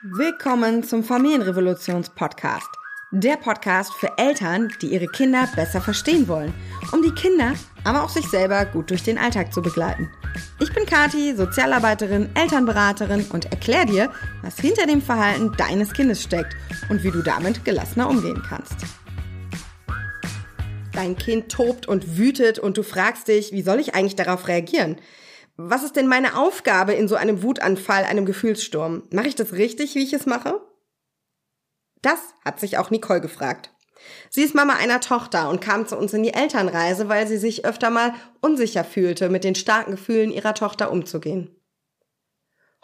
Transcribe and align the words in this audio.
Willkommen 0.00 0.84
zum 0.84 1.02
Familienrevolutions-Podcast. 1.02 2.68
Der 3.10 3.36
Podcast 3.36 3.92
für 3.94 4.16
Eltern, 4.16 4.72
die 4.80 4.92
ihre 4.92 5.08
Kinder 5.08 5.48
besser 5.56 5.80
verstehen 5.80 6.28
wollen, 6.28 6.54
um 6.92 7.02
die 7.02 7.10
Kinder, 7.10 7.54
aber 7.82 8.04
auch 8.04 8.08
sich 8.08 8.24
selber 8.28 8.64
gut 8.64 8.90
durch 8.90 9.02
den 9.02 9.18
Alltag 9.18 9.52
zu 9.52 9.60
begleiten. 9.60 10.08
Ich 10.60 10.72
bin 10.72 10.86
Kati, 10.86 11.34
Sozialarbeiterin, 11.34 12.28
Elternberaterin 12.36 13.26
und 13.32 13.46
erkläre 13.46 13.86
dir, 13.86 14.12
was 14.42 14.60
hinter 14.60 14.86
dem 14.86 15.02
Verhalten 15.02 15.50
deines 15.56 15.92
Kindes 15.92 16.22
steckt 16.22 16.54
und 16.88 17.02
wie 17.02 17.10
du 17.10 17.20
damit 17.20 17.64
gelassener 17.64 18.08
umgehen 18.08 18.40
kannst. 18.48 18.76
Dein 20.92 21.16
Kind 21.16 21.50
tobt 21.50 21.88
und 21.88 22.16
wütet 22.16 22.60
und 22.60 22.76
du 22.76 22.84
fragst 22.84 23.26
dich, 23.26 23.50
wie 23.50 23.62
soll 23.62 23.80
ich 23.80 23.96
eigentlich 23.96 24.14
darauf 24.14 24.46
reagieren? 24.46 25.00
Was 25.60 25.82
ist 25.82 25.96
denn 25.96 26.06
meine 26.06 26.38
Aufgabe 26.38 26.92
in 26.92 27.08
so 27.08 27.16
einem 27.16 27.42
Wutanfall, 27.42 28.04
einem 28.04 28.26
Gefühlssturm? 28.26 29.02
Mache 29.10 29.26
ich 29.26 29.34
das 29.34 29.54
richtig, 29.54 29.96
wie 29.96 30.04
ich 30.04 30.12
es 30.12 30.24
mache? 30.24 30.60
Das 32.00 32.20
hat 32.44 32.60
sich 32.60 32.78
auch 32.78 32.90
Nicole 32.90 33.20
gefragt. 33.20 33.72
Sie 34.30 34.44
ist 34.44 34.54
Mama 34.54 34.74
einer 34.74 35.00
Tochter 35.00 35.48
und 35.50 35.60
kam 35.60 35.88
zu 35.88 35.98
uns 35.98 36.14
in 36.14 36.22
die 36.22 36.32
Elternreise, 36.32 37.08
weil 37.08 37.26
sie 37.26 37.38
sich 37.38 37.64
öfter 37.64 37.90
mal 37.90 38.14
unsicher 38.40 38.84
fühlte, 38.84 39.30
mit 39.30 39.42
den 39.42 39.56
starken 39.56 39.90
Gefühlen 39.90 40.30
ihrer 40.30 40.54
Tochter 40.54 40.92
umzugehen. 40.92 41.50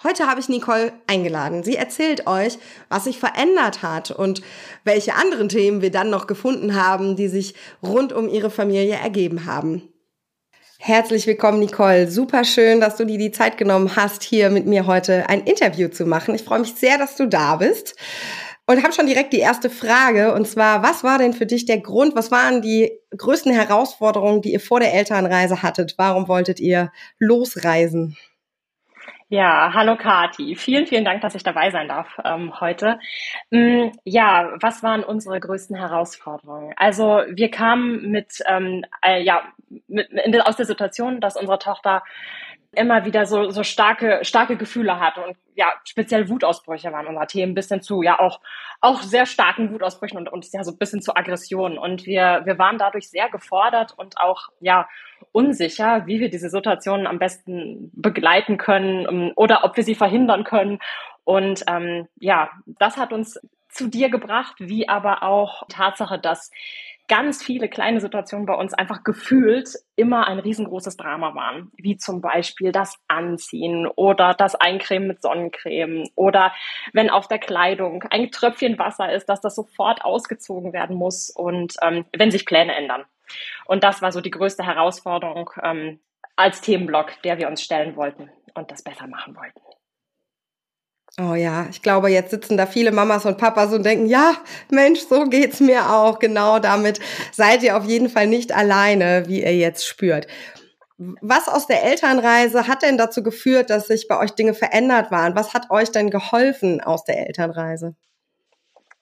Heute 0.02 0.26
habe 0.26 0.40
ich 0.40 0.48
Nicole 0.48 0.92
eingeladen. 1.06 1.62
Sie 1.62 1.76
erzählt 1.76 2.26
euch, 2.26 2.58
was 2.88 3.04
sich 3.04 3.20
verändert 3.20 3.82
hat 3.82 4.10
und 4.10 4.42
welche 4.82 5.14
anderen 5.14 5.48
Themen 5.48 5.80
wir 5.80 5.92
dann 5.92 6.10
noch 6.10 6.26
gefunden 6.26 6.74
haben, 6.74 7.14
die 7.14 7.28
sich 7.28 7.54
rund 7.84 8.12
um 8.12 8.28
ihre 8.28 8.50
Familie 8.50 8.96
ergeben 8.96 9.46
haben. 9.46 9.93
Herzlich 10.86 11.26
willkommen, 11.26 11.60
Nicole. 11.60 12.10
Super 12.10 12.44
schön, 12.44 12.78
dass 12.78 12.96
du 12.96 13.06
dir 13.06 13.16
die 13.16 13.30
Zeit 13.30 13.56
genommen 13.56 13.96
hast, 13.96 14.22
hier 14.22 14.50
mit 14.50 14.66
mir 14.66 14.86
heute 14.86 15.30
ein 15.30 15.40
Interview 15.44 15.88
zu 15.88 16.04
machen. 16.04 16.34
Ich 16.34 16.42
freue 16.42 16.58
mich 16.58 16.74
sehr, 16.74 16.98
dass 16.98 17.16
du 17.16 17.26
da 17.26 17.56
bist. 17.56 17.96
Und 18.66 18.82
habe 18.82 18.92
schon 18.92 19.06
direkt 19.06 19.32
die 19.32 19.38
erste 19.38 19.70
Frage, 19.70 20.34
und 20.34 20.46
zwar, 20.46 20.82
was 20.82 21.02
war 21.02 21.16
denn 21.16 21.32
für 21.32 21.46
dich 21.46 21.64
der 21.64 21.80
Grund, 21.80 22.14
was 22.14 22.30
waren 22.30 22.60
die 22.60 22.92
größten 23.16 23.50
Herausforderungen, 23.50 24.42
die 24.42 24.52
ihr 24.52 24.60
vor 24.60 24.78
der 24.78 24.92
Elternreise 24.92 25.62
hattet? 25.62 25.94
Warum 25.96 26.28
wolltet 26.28 26.60
ihr 26.60 26.92
losreisen? 27.18 28.18
Ja, 29.34 29.72
hallo 29.74 29.96
Kati. 29.96 30.54
Vielen, 30.54 30.86
vielen 30.86 31.04
Dank, 31.04 31.20
dass 31.20 31.34
ich 31.34 31.42
dabei 31.42 31.72
sein 31.72 31.88
darf 31.88 32.06
ähm, 32.24 32.60
heute. 32.60 33.00
Ähm, 33.50 33.90
ja, 34.04 34.52
was 34.60 34.84
waren 34.84 35.02
unsere 35.02 35.40
größten 35.40 35.74
Herausforderungen? 35.74 36.72
Also 36.76 37.22
wir 37.28 37.50
kamen 37.50 38.12
mit, 38.12 38.44
ähm, 38.46 38.84
äh, 39.04 39.20
ja, 39.24 39.42
mit, 39.88 40.08
in, 40.10 40.40
aus 40.40 40.54
der 40.54 40.66
Situation, 40.66 41.20
dass 41.20 41.36
unsere 41.36 41.58
Tochter 41.58 42.04
immer 42.74 43.04
wieder 43.04 43.26
so, 43.26 43.50
so 43.50 43.62
starke, 43.62 44.20
starke 44.22 44.56
Gefühle 44.56 45.00
hatte 45.00 45.22
und 45.22 45.36
ja, 45.54 45.72
speziell 45.84 46.28
Wutausbrüche 46.28 46.92
waren 46.92 47.06
unser 47.06 47.26
Themen, 47.26 47.54
bis 47.54 47.68
hin 47.68 47.80
zu 47.80 48.02
ja 48.02 48.18
auch, 48.18 48.40
auch 48.80 49.02
sehr 49.02 49.26
starken 49.26 49.72
Wutausbrüchen 49.72 50.18
und, 50.18 50.28
und 50.28 50.46
ja 50.52 50.64
so 50.64 50.72
ein 50.72 50.78
bisschen 50.78 51.00
zu 51.00 51.14
Aggressionen. 51.14 51.78
Und 51.78 52.06
wir, 52.06 52.42
wir 52.44 52.58
waren 52.58 52.78
dadurch 52.78 53.08
sehr 53.08 53.28
gefordert 53.30 53.94
und 53.96 54.18
auch 54.18 54.48
ja 54.60 54.88
unsicher, 55.32 56.06
wie 56.06 56.20
wir 56.20 56.30
diese 56.30 56.48
Situationen 56.48 57.06
am 57.06 57.18
besten 57.18 57.90
begleiten 57.94 58.58
können 58.58 59.06
um, 59.06 59.32
oder 59.36 59.64
ob 59.64 59.76
wir 59.76 59.84
sie 59.84 59.94
verhindern 59.94 60.44
können. 60.44 60.80
Und 61.24 61.64
ähm, 61.68 62.08
ja, 62.18 62.50
das 62.66 62.96
hat 62.96 63.12
uns 63.12 63.40
zu 63.68 63.88
dir 63.88 64.08
gebracht, 64.10 64.54
wie 64.58 64.88
aber 64.88 65.22
auch 65.22 65.64
Tatsache, 65.68 66.18
dass 66.18 66.50
ganz 67.08 67.42
viele 67.42 67.68
kleine 67.68 68.00
Situationen 68.00 68.46
bei 68.46 68.54
uns 68.54 68.72
einfach 68.72 69.04
gefühlt 69.04 69.68
immer 69.96 70.26
ein 70.26 70.38
riesengroßes 70.38 70.96
Drama 70.96 71.34
waren, 71.34 71.70
wie 71.76 71.96
zum 71.96 72.20
Beispiel 72.20 72.72
das 72.72 72.98
Anziehen 73.08 73.86
oder 73.86 74.34
das 74.34 74.54
Eincremen 74.54 75.08
mit 75.08 75.22
Sonnencreme 75.22 76.08
oder 76.14 76.52
wenn 76.92 77.10
auf 77.10 77.28
der 77.28 77.38
Kleidung 77.38 78.04
ein 78.10 78.30
Tröpfchen 78.30 78.78
Wasser 78.78 79.12
ist, 79.12 79.28
dass 79.28 79.40
das 79.40 79.54
sofort 79.54 80.04
ausgezogen 80.04 80.72
werden 80.72 80.96
muss 80.96 81.30
und 81.30 81.74
ähm, 81.82 82.06
wenn 82.16 82.30
sich 82.30 82.46
Pläne 82.46 82.74
ändern. 82.74 83.04
Und 83.66 83.84
das 83.84 84.02
war 84.02 84.12
so 84.12 84.20
die 84.20 84.30
größte 84.30 84.64
Herausforderung 84.64 85.50
ähm, 85.62 86.00
als 86.36 86.60
Themenblock, 86.60 87.22
der 87.22 87.38
wir 87.38 87.48
uns 87.48 87.62
stellen 87.62 87.96
wollten 87.96 88.30
und 88.54 88.70
das 88.70 88.82
besser 88.82 89.06
machen 89.06 89.36
wollten. 89.36 89.63
Oh 91.20 91.34
ja, 91.34 91.66
ich 91.70 91.80
glaube, 91.80 92.08
jetzt 92.08 92.30
sitzen 92.30 92.56
da 92.56 92.66
viele 92.66 92.90
Mamas 92.90 93.24
und 93.24 93.38
Papas 93.38 93.72
und 93.72 93.84
denken, 93.84 94.06
ja, 94.06 94.34
Mensch, 94.70 95.00
so 95.00 95.24
geht's 95.24 95.60
mir 95.60 95.90
auch. 95.90 96.18
Genau 96.18 96.58
damit 96.58 96.98
seid 97.30 97.62
ihr 97.62 97.76
auf 97.76 97.84
jeden 97.84 98.08
Fall 98.08 98.26
nicht 98.26 98.52
alleine, 98.52 99.24
wie 99.28 99.42
ihr 99.44 99.56
jetzt 99.56 99.86
spürt. 99.86 100.26
Was 100.98 101.48
aus 101.48 101.68
der 101.68 101.84
Elternreise 101.84 102.66
hat 102.66 102.82
denn 102.82 102.98
dazu 102.98 103.22
geführt, 103.22 103.70
dass 103.70 103.86
sich 103.86 104.08
bei 104.08 104.18
euch 104.18 104.32
Dinge 104.32 104.54
verändert 104.54 105.12
waren? 105.12 105.36
Was 105.36 105.54
hat 105.54 105.70
euch 105.70 105.92
denn 105.92 106.10
geholfen 106.10 106.80
aus 106.80 107.04
der 107.04 107.26
Elternreise? 107.26 107.94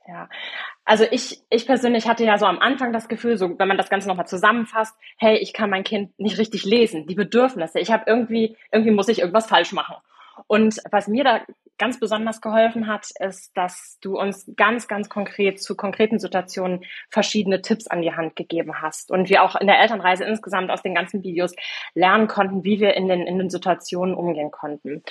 Ja, 0.06 0.28
also 0.84 1.04
ich, 1.10 1.42
ich 1.48 1.64
persönlich 1.64 2.08
hatte 2.08 2.24
ja 2.24 2.36
so 2.36 2.44
am 2.44 2.58
Anfang 2.58 2.92
das 2.92 3.08
Gefühl, 3.08 3.38
so 3.38 3.58
wenn 3.58 3.68
man 3.68 3.78
das 3.78 3.88
Ganze 3.88 4.08
nochmal 4.08 4.26
zusammenfasst, 4.26 4.94
hey, 5.16 5.36
ich 5.36 5.52
kann 5.52 5.70
mein 5.70 5.84
Kind 5.84 6.18
nicht 6.18 6.38
richtig 6.38 6.64
lesen, 6.64 7.06
die 7.06 7.14
Bedürfnisse. 7.14 7.78
Ich 7.78 7.90
habe 7.90 8.04
irgendwie, 8.06 8.56
irgendwie 8.70 8.90
muss 8.90 9.08
ich 9.08 9.20
irgendwas 9.20 9.46
falsch 9.46 9.72
machen. 9.72 9.96
Und 10.46 10.80
was 10.90 11.08
mir 11.08 11.24
da 11.24 11.40
ganz 11.82 11.98
besonders 11.98 12.40
geholfen 12.40 12.86
hat, 12.86 13.08
ist, 13.18 13.56
dass 13.56 13.98
du 14.00 14.16
uns 14.16 14.48
ganz, 14.54 14.86
ganz 14.86 15.08
konkret 15.08 15.60
zu 15.60 15.74
konkreten 15.74 16.20
Situationen 16.20 16.84
verschiedene 17.10 17.60
Tipps 17.60 17.88
an 17.88 18.02
die 18.02 18.12
Hand 18.12 18.36
gegeben 18.36 18.80
hast. 18.80 19.10
Und 19.10 19.28
wir 19.28 19.42
auch 19.42 19.56
in 19.56 19.66
der 19.66 19.80
Elternreise 19.80 20.22
insgesamt 20.22 20.70
aus 20.70 20.82
den 20.82 20.94
ganzen 20.94 21.24
Videos 21.24 21.56
lernen 21.94 22.28
konnten, 22.28 22.62
wie 22.62 22.78
wir 22.78 22.94
in 22.94 23.08
den, 23.08 23.26
in 23.26 23.36
den 23.36 23.50
Situationen 23.50 24.14
umgehen 24.14 24.52
konnten. 24.52 25.02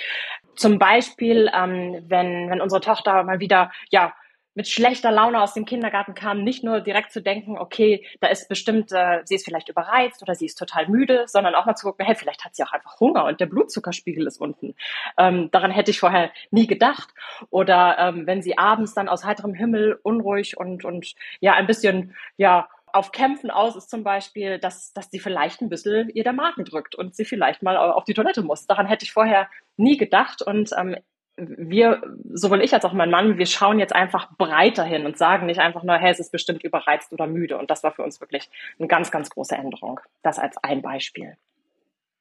Zum 0.56 0.78
Beispiel, 0.78 1.50
ähm, 1.54 2.06
wenn, 2.08 2.48
wenn 2.48 2.62
unsere 2.62 2.80
Tochter 2.80 3.22
mal 3.24 3.38
wieder, 3.38 3.70
ja, 3.90 4.14
mit 4.54 4.68
schlechter 4.68 5.10
Laune 5.10 5.40
aus 5.40 5.54
dem 5.54 5.64
Kindergarten 5.64 6.14
kam, 6.14 6.44
nicht 6.44 6.64
nur 6.64 6.80
direkt 6.80 7.12
zu 7.12 7.22
denken, 7.22 7.58
okay, 7.58 8.06
da 8.20 8.28
ist 8.28 8.48
bestimmt, 8.48 8.92
äh, 8.92 9.20
sie 9.24 9.36
ist 9.36 9.44
vielleicht 9.44 9.68
überreizt 9.68 10.22
oder 10.22 10.34
sie 10.34 10.46
ist 10.46 10.58
total 10.58 10.88
müde, 10.88 11.24
sondern 11.26 11.54
auch 11.54 11.66
mal 11.66 11.74
zu 11.74 11.86
gucken, 11.86 12.04
hey, 12.04 12.14
vielleicht 12.14 12.44
hat 12.44 12.54
sie 12.54 12.62
auch 12.62 12.72
einfach 12.72 13.00
Hunger 13.00 13.24
und 13.24 13.40
der 13.40 13.46
Blutzuckerspiegel 13.46 14.26
ist 14.26 14.40
unten. 14.40 14.74
Ähm, 15.16 15.50
daran 15.50 15.70
hätte 15.70 15.90
ich 15.90 16.00
vorher 16.00 16.30
nie 16.50 16.66
gedacht. 16.66 17.10
Oder 17.50 17.96
ähm, 17.98 18.26
wenn 18.26 18.42
sie 18.42 18.58
abends 18.58 18.94
dann 18.94 19.08
aus 19.08 19.24
heiterem 19.24 19.54
Himmel 19.54 19.98
unruhig 20.02 20.56
und, 20.56 20.84
und 20.84 21.14
ja, 21.40 21.54
ein 21.54 21.66
bisschen, 21.66 22.14
ja, 22.36 22.68
auf 22.92 23.10
Kämpfen 23.10 23.50
aus 23.50 23.74
ist 23.74 23.88
zum 23.88 24.04
Beispiel, 24.04 24.58
dass, 24.58 24.92
dass 24.92 25.10
sie 25.10 25.18
vielleicht 25.18 25.62
ein 25.62 25.70
bisschen 25.70 26.10
ihr 26.10 26.24
der 26.24 26.34
Magen 26.34 26.64
drückt 26.64 26.94
und 26.94 27.14
sie 27.14 27.24
vielleicht 27.24 27.62
mal 27.62 27.76
auf 27.76 28.04
die 28.04 28.14
Toilette 28.14 28.42
muss. 28.42 28.66
Daran 28.66 28.86
hätte 28.86 29.04
ich 29.04 29.12
vorher 29.12 29.48
nie 29.76 29.96
gedacht 29.96 30.42
und 30.42 30.70
ähm, 30.76 30.96
wir, 31.36 32.02
sowohl 32.32 32.62
ich 32.62 32.74
als 32.74 32.84
auch 32.84 32.92
mein 32.92 33.10
Mann, 33.10 33.38
wir 33.38 33.46
schauen 33.46 33.78
jetzt 33.78 33.94
einfach 33.94 34.30
breiter 34.36 34.84
hin 34.84 35.06
und 35.06 35.16
sagen 35.16 35.46
nicht 35.46 35.60
einfach 35.60 35.82
nur, 35.82 35.96
hey, 35.96 36.10
es 36.10 36.20
ist 36.20 36.32
bestimmt 36.32 36.62
überreizt 36.62 37.12
oder 37.12 37.26
müde. 37.26 37.58
Und 37.58 37.70
das 37.70 37.82
war 37.82 37.92
für 37.92 38.02
uns 38.02 38.20
wirklich 38.20 38.50
eine 38.78 38.88
ganz, 38.88 39.10
ganz 39.10 39.30
große 39.30 39.54
Änderung. 39.54 40.00
Das 40.22 40.38
als 40.38 40.56
ein 40.58 40.82
Beispiel. 40.82 41.36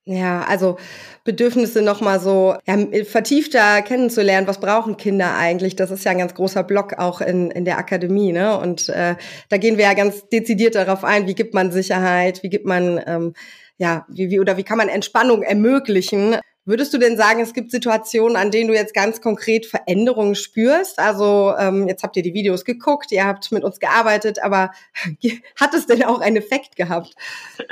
Ja, 0.05 0.43
also 0.47 0.77
Bedürfnisse 1.23 1.83
nochmal 1.83 2.19
so 2.19 2.55
ja, 2.65 2.75
vertiefter 3.05 3.83
kennenzulernen, 3.83 4.47
was 4.47 4.59
brauchen 4.59 4.97
Kinder 4.97 5.35
eigentlich? 5.35 5.75
Das 5.75 5.91
ist 5.91 6.03
ja 6.03 6.11
ein 6.11 6.17
ganz 6.17 6.33
großer 6.33 6.63
Block 6.63 6.97
auch 6.97 7.21
in, 7.21 7.51
in 7.51 7.65
der 7.65 7.77
Akademie, 7.77 8.31
ne? 8.31 8.57
Und 8.57 8.89
äh, 8.89 9.15
da 9.49 9.57
gehen 9.57 9.77
wir 9.77 9.85
ja 9.85 9.93
ganz 9.93 10.27
dezidiert 10.29 10.73
darauf 10.73 11.03
ein, 11.03 11.27
wie 11.27 11.35
gibt 11.35 11.53
man 11.53 11.71
Sicherheit, 11.71 12.41
wie 12.41 12.49
gibt 12.49 12.65
man 12.65 12.99
ähm, 13.05 13.33
ja, 13.77 14.05
wie, 14.09 14.29
wie 14.29 14.39
oder 14.39 14.57
wie 14.57 14.63
kann 14.63 14.77
man 14.77 14.89
Entspannung 14.89 15.43
ermöglichen? 15.43 16.35
Würdest 16.63 16.93
du 16.93 16.99
denn 16.99 17.17
sagen, 17.17 17.39
es 17.39 17.55
gibt 17.55 17.71
Situationen, 17.71 18.37
an 18.37 18.51
denen 18.51 18.67
du 18.67 18.75
jetzt 18.75 18.93
ganz 18.93 19.19
konkret 19.19 19.65
Veränderungen 19.65 20.35
spürst? 20.35 20.99
Also 20.99 21.55
ähm, 21.57 21.87
jetzt 21.87 22.03
habt 22.03 22.15
ihr 22.17 22.21
die 22.21 22.35
Videos 22.35 22.65
geguckt, 22.65 23.11
ihr 23.11 23.25
habt 23.25 23.51
mit 23.51 23.63
uns 23.63 23.79
gearbeitet, 23.79 24.37
aber 24.43 24.71
hat 25.59 25.73
es 25.73 25.87
denn 25.87 26.03
auch 26.03 26.21
einen 26.21 26.37
Effekt 26.37 26.75
gehabt? 26.75 27.15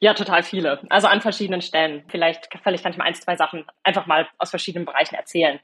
Ja, 0.00 0.14
total 0.14 0.42
viele. 0.42 0.80
Also 0.90 1.06
an 1.06 1.20
verschiedenen 1.20 1.62
Stellen. 1.62 2.02
Vielleicht, 2.08 2.50
kann 2.50 2.74
ich 2.74 2.82
mal 2.82 3.04
ein, 3.04 3.14
zwei 3.14 3.36
Sachen 3.36 3.64
einfach 3.82 4.06
mal 4.06 4.26
aus 4.38 4.50
verschiedenen 4.50 4.84
Bereichen 4.84 5.14
erzählen. 5.14 5.60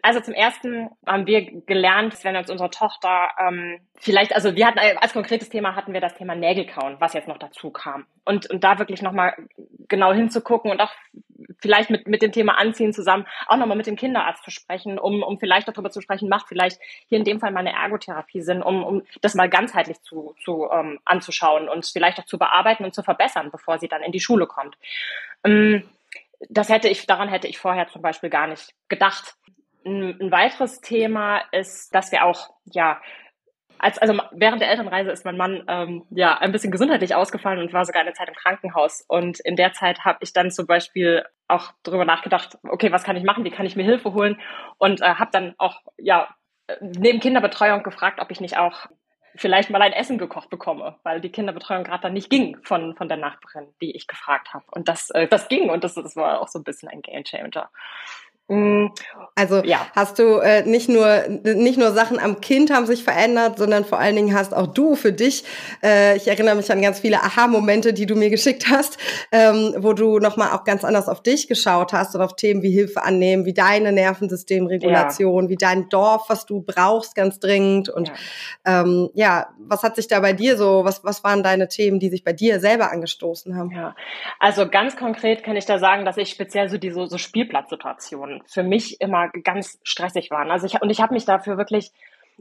Also 0.00 0.20
zum 0.20 0.34
ersten 0.34 0.90
haben 1.06 1.26
wir 1.26 1.42
gelernt, 1.62 2.22
wenn 2.22 2.36
uns 2.36 2.50
unsere 2.50 2.70
Tochter 2.70 3.30
ähm, 3.40 3.80
vielleicht, 3.96 4.32
also 4.32 4.54
wir 4.54 4.66
hatten 4.66 4.78
als 4.78 5.12
konkretes 5.12 5.48
Thema 5.48 5.74
hatten 5.74 5.92
wir 5.92 6.00
das 6.00 6.14
Thema 6.14 6.36
Nägelkauen, 6.36 6.96
was 7.00 7.14
jetzt 7.14 7.26
noch 7.26 7.38
dazu 7.38 7.70
kam. 7.70 8.06
Und, 8.24 8.48
und 8.48 8.62
da 8.62 8.78
wirklich 8.78 9.02
nochmal 9.02 9.34
genau 9.88 10.12
hinzugucken 10.12 10.70
und 10.70 10.80
auch 10.80 10.92
vielleicht 11.60 11.90
mit, 11.90 12.06
mit 12.06 12.22
dem 12.22 12.30
Thema 12.30 12.58
Anziehen 12.58 12.92
zusammen 12.92 13.26
auch 13.48 13.56
nochmal 13.56 13.76
mit 13.76 13.86
dem 13.88 13.96
Kinderarzt 13.96 14.44
zu 14.44 14.52
sprechen, 14.52 15.00
um, 15.00 15.24
um 15.24 15.40
vielleicht 15.40 15.66
darüber 15.66 15.90
zu 15.90 16.00
sprechen, 16.00 16.28
macht 16.28 16.46
vielleicht 16.46 16.80
hier 17.08 17.18
in 17.18 17.24
dem 17.24 17.40
Fall 17.40 17.50
mal 17.50 17.60
eine 17.60 17.72
Ergotherapie 17.72 18.40
Sinn, 18.40 18.62
um, 18.62 18.84
um 18.84 19.02
das 19.20 19.34
mal 19.34 19.48
ganzheitlich 19.48 20.00
zu, 20.02 20.34
zu 20.44 20.68
ähm, 20.70 21.00
anzuschauen 21.04 21.68
und 21.68 21.86
vielleicht 21.86 22.20
auch 22.20 22.26
zu 22.26 22.38
bearbeiten 22.38 22.84
und 22.84 22.94
zu 22.94 23.02
verbessern, 23.02 23.50
bevor 23.50 23.78
sie 23.78 23.88
dann 23.88 24.02
in 24.02 24.12
die 24.12 24.20
Schule 24.20 24.46
kommt. 24.46 24.76
Ähm, 25.42 25.88
das 26.48 26.68
hätte 26.68 26.88
ich, 26.88 27.06
daran 27.06 27.28
hätte 27.28 27.48
ich 27.48 27.58
vorher 27.58 27.88
zum 27.88 28.02
Beispiel 28.02 28.30
gar 28.30 28.46
nicht 28.46 28.74
gedacht. 28.88 29.34
Ein, 29.88 30.20
ein 30.20 30.30
weiteres 30.30 30.80
Thema 30.80 31.38
ist, 31.52 31.94
dass 31.94 32.12
wir 32.12 32.24
auch, 32.24 32.50
ja, 32.64 33.00
als, 33.78 33.98
also 33.98 34.20
während 34.32 34.60
der 34.60 34.70
Elternreise 34.70 35.10
ist 35.10 35.24
mein 35.24 35.36
Mann 35.36 35.64
ähm, 35.68 36.04
ja 36.10 36.36
ein 36.36 36.52
bisschen 36.52 36.72
gesundheitlich 36.72 37.14
ausgefallen 37.14 37.60
und 37.60 37.72
war 37.72 37.84
sogar 37.84 38.02
eine 38.02 38.12
Zeit 38.12 38.28
im 38.28 38.34
Krankenhaus. 38.34 39.04
Und 39.06 39.40
in 39.40 39.56
der 39.56 39.72
Zeit 39.72 40.04
habe 40.04 40.18
ich 40.22 40.32
dann 40.32 40.50
zum 40.50 40.66
Beispiel 40.66 41.24
auch 41.46 41.72
darüber 41.84 42.04
nachgedacht, 42.04 42.58
okay, 42.64 42.92
was 42.92 43.04
kann 43.04 43.16
ich 43.16 43.24
machen, 43.24 43.44
wie 43.44 43.50
kann 43.50 43.66
ich 43.66 43.76
mir 43.76 43.84
Hilfe 43.84 44.12
holen 44.12 44.40
und 44.78 45.00
äh, 45.00 45.14
habe 45.14 45.30
dann 45.32 45.54
auch 45.58 45.80
ja 45.96 46.28
neben 46.80 47.20
Kinderbetreuung 47.20 47.82
gefragt, 47.82 48.20
ob 48.20 48.30
ich 48.30 48.40
nicht 48.40 48.58
auch 48.58 48.88
vielleicht 49.34 49.70
mal 49.70 49.82
ein 49.82 49.92
Essen 49.92 50.18
gekocht 50.18 50.50
bekomme, 50.50 50.96
weil 51.04 51.20
die 51.20 51.30
Kinderbetreuung 51.30 51.84
gerade 51.84 52.02
dann 52.02 52.12
nicht 52.12 52.30
ging 52.30 52.58
von, 52.62 52.96
von 52.96 53.08
der 53.08 53.16
Nachbarin, 53.16 53.68
die 53.80 53.94
ich 53.94 54.06
gefragt 54.06 54.52
habe. 54.52 54.64
Und 54.72 54.88
das, 54.88 55.10
äh, 55.10 55.28
das 55.28 55.48
ging 55.48 55.70
und 55.70 55.84
das, 55.84 55.94
das 55.94 56.16
war 56.16 56.40
auch 56.40 56.48
so 56.48 56.58
ein 56.58 56.64
bisschen 56.64 56.88
ein 56.88 57.02
Gamechanger. 57.02 57.70
Mm, 58.48 58.86
also 59.34 59.62
ja. 59.62 59.86
hast 59.94 60.18
du 60.18 60.38
äh, 60.38 60.62
nicht 60.62 60.88
nur 60.88 61.28
nicht 61.28 61.78
nur 61.78 61.92
Sachen 61.92 62.18
am 62.18 62.40
Kind 62.40 62.72
haben 62.72 62.86
sich 62.86 63.04
verändert, 63.04 63.58
sondern 63.58 63.84
vor 63.84 63.98
allen 63.98 64.16
Dingen 64.16 64.34
hast 64.34 64.52
auch 64.52 64.66
du 64.66 64.96
für 64.96 65.12
dich. 65.12 65.44
Äh, 65.82 66.16
ich 66.16 66.26
erinnere 66.26 66.56
mich 66.56 66.72
an 66.72 66.80
ganz 66.80 66.98
viele 66.98 67.22
Aha-Momente, 67.22 67.92
die 67.92 68.06
du 68.06 68.16
mir 68.16 68.30
geschickt 68.30 68.68
hast, 68.70 68.98
ähm, 69.30 69.74
wo 69.78 69.92
du 69.92 70.18
noch 70.18 70.38
mal 70.38 70.56
auch 70.56 70.64
ganz 70.64 70.82
anders 70.82 71.08
auf 71.08 71.22
dich 71.22 71.46
geschaut 71.46 71.92
hast 71.92 72.14
und 72.14 72.22
auf 72.22 72.36
Themen 72.36 72.62
wie 72.62 72.70
Hilfe 72.70 73.04
annehmen, 73.04 73.44
wie 73.44 73.52
deine 73.52 73.92
Nervensystemregulation, 73.92 75.44
ja. 75.44 75.50
wie 75.50 75.56
dein 75.56 75.88
Dorf, 75.90 76.24
was 76.28 76.46
du 76.46 76.62
brauchst, 76.62 77.14
ganz 77.14 77.38
dringend. 77.38 77.90
Und 77.90 78.08
ja. 78.08 78.80
Ähm, 78.80 79.10
ja, 79.12 79.48
was 79.58 79.82
hat 79.82 79.96
sich 79.96 80.08
da 80.08 80.20
bei 80.20 80.32
dir 80.32 80.56
so? 80.56 80.84
Was 80.84 81.04
was 81.04 81.22
waren 81.22 81.42
deine 81.42 81.68
Themen, 81.68 82.00
die 82.00 82.08
sich 82.08 82.24
bei 82.24 82.32
dir 82.32 82.60
selber 82.60 82.90
angestoßen 82.90 83.54
haben? 83.56 83.70
Ja, 83.72 83.94
also 84.40 84.66
ganz 84.68 84.96
konkret 84.96 85.44
kann 85.44 85.56
ich 85.56 85.66
da 85.66 85.78
sagen, 85.78 86.06
dass 86.06 86.16
ich 86.16 86.30
speziell 86.30 86.70
so 86.70 86.78
diese 86.78 87.06
so 87.06 87.18
Spielplatzsituationen 87.18 88.37
für 88.46 88.62
mich 88.62 89.00
immer 89.00 89.28
ganz 89.28 89.78
stressig 89.82 90.30
waren. 90.30 90.50
Also 90.50 90.66
ich 90.66 90.80
und 90.80 90.90
ich 90.90 91.00
habe 91.00 91.14
mich 91.14 91.24
dafür 91.24 91.58
wirklich 91.58 91.92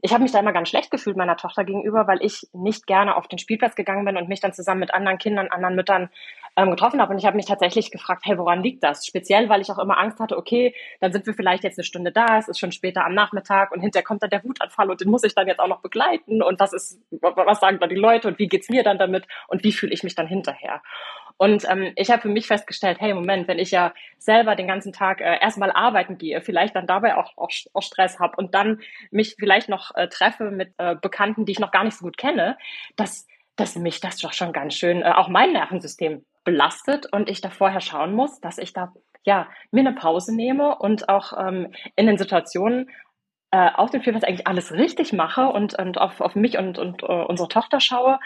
ich 0.01 0.13
habe 0.13 0.21
mich 0.21 0.31
da 0.31 0.39
immer 0.39 0.53
ganz 0.53 0.69
schlecht 0.69 0.91
gefühlt 0.91 1.17
meiner 1.17 1.37
Tochter 1.37 1.63
gegenüber, 1.63 2.07
weil 2.07 2.19
ich 2.21 2.47
nicht 2.53 2.85
gerne 2.85 3.15
auf 3.15 3.27
den 3.27 3.39
Spielplatz 3.39 3.75
gegangen 3.75 4.05
bin 4.05 4.15
und 4.17 4.29
mich 4.29 4.39
dann 4.39 4.53
zusammen 4.53 4.81
mit 4.81 4.93
anderen 4.93 5.17
Kindern, 5.17 5.47
anderen 5.47 5.75
Müttern 5.75 6.09
ähm, 6.55 6.69
getroffen 6.69 7.01
habe. 7.01 7.13
Und 7.13 7.19
ich 7.19 7.25
habe 7.25 7.35
mich 7.35 7.47
tatsächlich 7.47 7.89
gefragt, 7.89 8.23
hey, 8.25 8.37
woran 8.37 8.61
liegt 8.61 8.83
das? 8.83 9.05
Speziell, 9.05 9.49
weil 9.49 9.61
ich 9.61 9.71
auch 9.71 9.79
immer 9.79 9.97
Angst 9.97 10.19
hatte, 10.19 10.37
okay, 10.37 10.75
dann 10.99 11.11
sind 11.11 11.25
wir 11.25 11.33
vielleicht 11.33 11.63
jetzt 11.63 11.79
eine 11.79 11.85
Stunde 11.85 12.11
da, 12.11 12.37
es 12.37 12.47
ist 12.47 12.59
schon 12.59 12.71
später 12.71 13.05
am 13.05 13.15
Nachmittag 13.15 13.71
und 13.71 13.81
hinterher 13.81 14.03
kommt 14.03 14.21
dann 14.21 14.29
der 14.29 14.43
Wutanfall 14.43 14.89
und 14.91 15.01
den 15.01 15.09
muss 15.09 15.23
ich 15.23 15.33
dann 15.33 15.47
jetzt 15.47 15.59
auch 15.59 15.67
noch 15.67 15.81
begleiten. 15.81 16.43
Und 16.43 16.59
was 16.59 16.73
ist, 16.73 17.01
was 17.09 17.59
sagen 17.59 17.79
da 17.79 17.87
die 17.87 17.95
Leute 17.95 18.27
und 18.27 18.37
wie 18.37 18.47
geht's 18.47 18.69
mir 18.69 18.83
dann 18.83 18.99
damit 18.99 19.27
und 19.47 19.63
wie 19.63 19.71
fühle 19.71 19.93
ich 19.93 20.03
mich 20.03 20.13
dann 20.13 20.27
hinterher? 20.27 20.81
Und 21.37 21.65
ähm, 21.69 21.93
ich 21.95 22.09
habe 22.09 22.21
für 22.21 22.29
mich 22.29 22.47
festgestellt, 22.47 22.97
hey, 22.99 23.13
Moment, 23.13 23.47
wenn 23.47 23.59
ich 23.59 23.71
ja 23.71 23.93
selber 24.17 24.55
den 24.55 24.67
ganzen 24.67 24.91
Tag 24.91 25.21
äh, 25.21 25.39
erstmal 25.39 25.71
arbeiten 25.71 26.17
gehe, 26.17 26.41
vielleicht 26.41 26.75
dann 26.75 26.87
dabei 26.87 27.15
auch, 27.15 27.37
auch, 27.37 27.51
auch 27.73 27.81
Stress 27.81 28.19
habe 28.19 28.35
und 28.37 28.55
dann 28.55 28.81
mich 29.11 29.35
vielleicht 29.39 29.69
noch 29.69 29.95
äh, 29.95 30.07
treffe 30.07 30.51
mit 30.51 30.73
äh, 30.77 30.95
Bekannten, 30.95 31.45
die 31.45 31.51
ich 31.51 31.59
noch 31.59 31.71
gar 31.71 31.83
nicht 31.83 31.97
so 31.97 32.05
gut 32.05 32.17
kenne, 32.17 32.57
dass, 32.95 33.27
dass 33.55 33.75
mich 33.75 33.99
das 33.99 34.17
doch 34.17 34.33
schon 34.33 34.51
ganz 34.51 34.73
schön 34.73 35.01
äh, 35.03 35.11
auch 35.11 35.27
mein 35.29 35.53
Nervensystem 35.53 36.25
belastet 36.43 37.11
und 37.11 37.29
ich 37.29 37.41
da 37.41 37.49
vorher 37.49 37.81
schauen 37.81 38.13
muss, 38.13 38.39
dass 38.39 38.57
ich 38.57 38.73
da 38.73 38.93
ja 39.23 39.47
mir 39.71 39.81
eine 39.81 39.93
Pause 39.93 40.35
nehme 40.35 40.77
und 40.77 41.09
auch 41.09 41.33
ähm, 41.37 41.73
in 41.95 42.07
den 42.07 42.17
Situationen 42.17 42.89
äh, 43.51 43.69
auf 43.73 43.91
dem 43.91 44.01
Spielplatz 44.01 44.23
eigentlich 44.23 44.47
alles 44.47 44.71
richtig 44.71 45.13
mache 45.13 45.47
und, 45.47 45.77
und 45.77 45.97
auf, 45.97 46.21
auf 46.21 46.35
mich 46.35 46.57
und, 46.57 46.77
und 46.79 47.03
uh, 47.03 47.23
unsere 47.27 47.47
Tochter 47.47 47.79
schaue. 47.79 48.19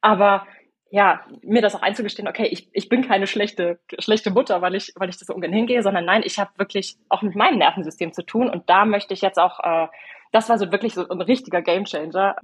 Aber 0.00 0.46
ja, 0.90 1.24
mir 1.42 1.62
das 1.62 1.74
auch 1.74 1.82
einzugestehen, 1.82 2.28
okay, 2.28 2.46
ich, 2.46 2.68
ich 2.72 2.88
bin 2.88 3.06
keine 3.06 3.26
schlechte, 3.26 3.80
schlechte 3.98 4.30
Mutter, 4.30 4.62
weil 4.62 4.74
ich, 4.74 4.92
weil 4.96 5.08
ich 5.08 5.18
das 5.18 5.26
so 5.26 5.34
ungern 5.34 5.52
hingehe, 5.52 5.82
sondern 5.82 6.04
nein, 6.04 6.22
ich 6.24 6.38
habe 6.38 6.50
wirklich 6.56 6.96
auch 7.08 7.22
mit 7.22 7.34
meinem 7.34 7.58
Nervensystem 7.58 8.12
zu 8.12 8.22
tun 8.22 8.48
und 8.48 8.70
da 8.70 8.84
möchte 8.84 9.14
ich 9.14 9.20
jetzt 9.20 9.38
auch, 9.38 9.60
äh, 9.60 9.88
das 10.30 10.48
war 10.48 10.58
so 10.58 10.70
wirklich 10.70 10.94
so 10.94 11.08
ein 11.08 11.20
richtiger 11.20 11.62
Gamechanger, 11.62 12.36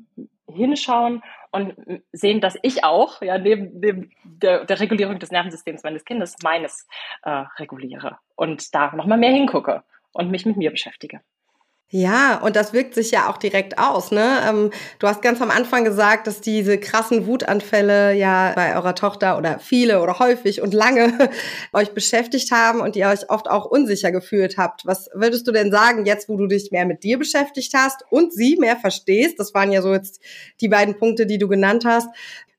hinschauen 0.49 1.23
und 1.51 1.75
sehen, 2.13 2.41
dass 2.41 2.57
ich 2.63 2.85
auch, 2.85 3.23
ja, 3.23 3.39
neben, 3.39 3.79
neben 3.81 4.11
der, 4.25 4.65
der 4.65 4.81
Regulierung 4.81 5.19
des 5.19 5.31
Nervensystems 5.31 5.83
meines 5.83 6.05
Kindes 6.05 6.37
meines 6.43 6.89
äh, 7.23 7.45
reguliere 7.59 8.19
und 8.37 8.75
da 8.75 8.95
nochmal 8.95 9.19
mehr 9.19 9.33
hingucke 9.33 9.83
und 10.13 10.31
mich 10.31 10.47
mit 10.47 10.57
mir 10.57 10.71
beschäftige. 10.71 11.21
Ja, 11.93 12.41
und 12.41 12.55
das 12.55 12.73
wirkt 12.73 12.95
sich 12.95 13.11
ja 13.11 13.29
auch 13.29 13.37
direkt 13.37 13.77
aus. 13.77 14.13
Ne? 14.13 14.39
Ähm, 14.49 14.71
du 15.01 15.09
hast 15.09 15.23
ganz 15.23 15.43
am 15.43 15.51
Anfang 15.51 15.83
gesagt, 15.83 16.29
dass 16.29 16.41
diese 16.41 16.79
krassen 16.79 17.27
Wutanfälle 17.27 18.15
ja 18.15 18.53
bei 18.55 18.77
eurer 18.77 18.95
Tochter 18.95 19.37
oder 19.37 19.59
viele 19.59 20.01
oder 20.01 20.21
häufig 20.21 20.63
und 20.63 20.73
lange 20.73 21.13
euch 21.73 21.93
beschäftigt 21.93 22.53
haben 22.53 22.81
und 22.81 22.95
ihr 22.95 23.09
euch 23.09 23.29
oft 23.29 23.51
auch 23.51 23.65
unsicher 23.65 24.13
gefühlt 24.13 24.57
habt. 24.57 24.87
Was 24.87 25.11
würdest 25.15 25.49
du 25.49 25.53
denn 25.53 25.73
sagen, 25.73 26.07
jetzt 26.07 26.29
wo 26.29 26.37
du 26.37 26.47
dich 26.47 26.71
mehr 26.71 26.87
mit 26.87 27.03
dir 27.03 27.19
beschäftigt 27.19 27.75
hast 27.75 28.05
und 28.09 28.33
sie 28.33 28.57
mehr 28.57 28.77
verstehst? 28.77 29.41
Das 29.41 29.53
waren 29.53 29.73
ja 29.73 29.83
so 29.83 29.93
jetzt 29.93 30.21
die 30.61 30.69
beiden 30.69 30.97
Punkte, 30.97 31.27
die 31.27 31.39
du 31.39 31.49
genannt 31.49 31.85
hast. 31.85 32.09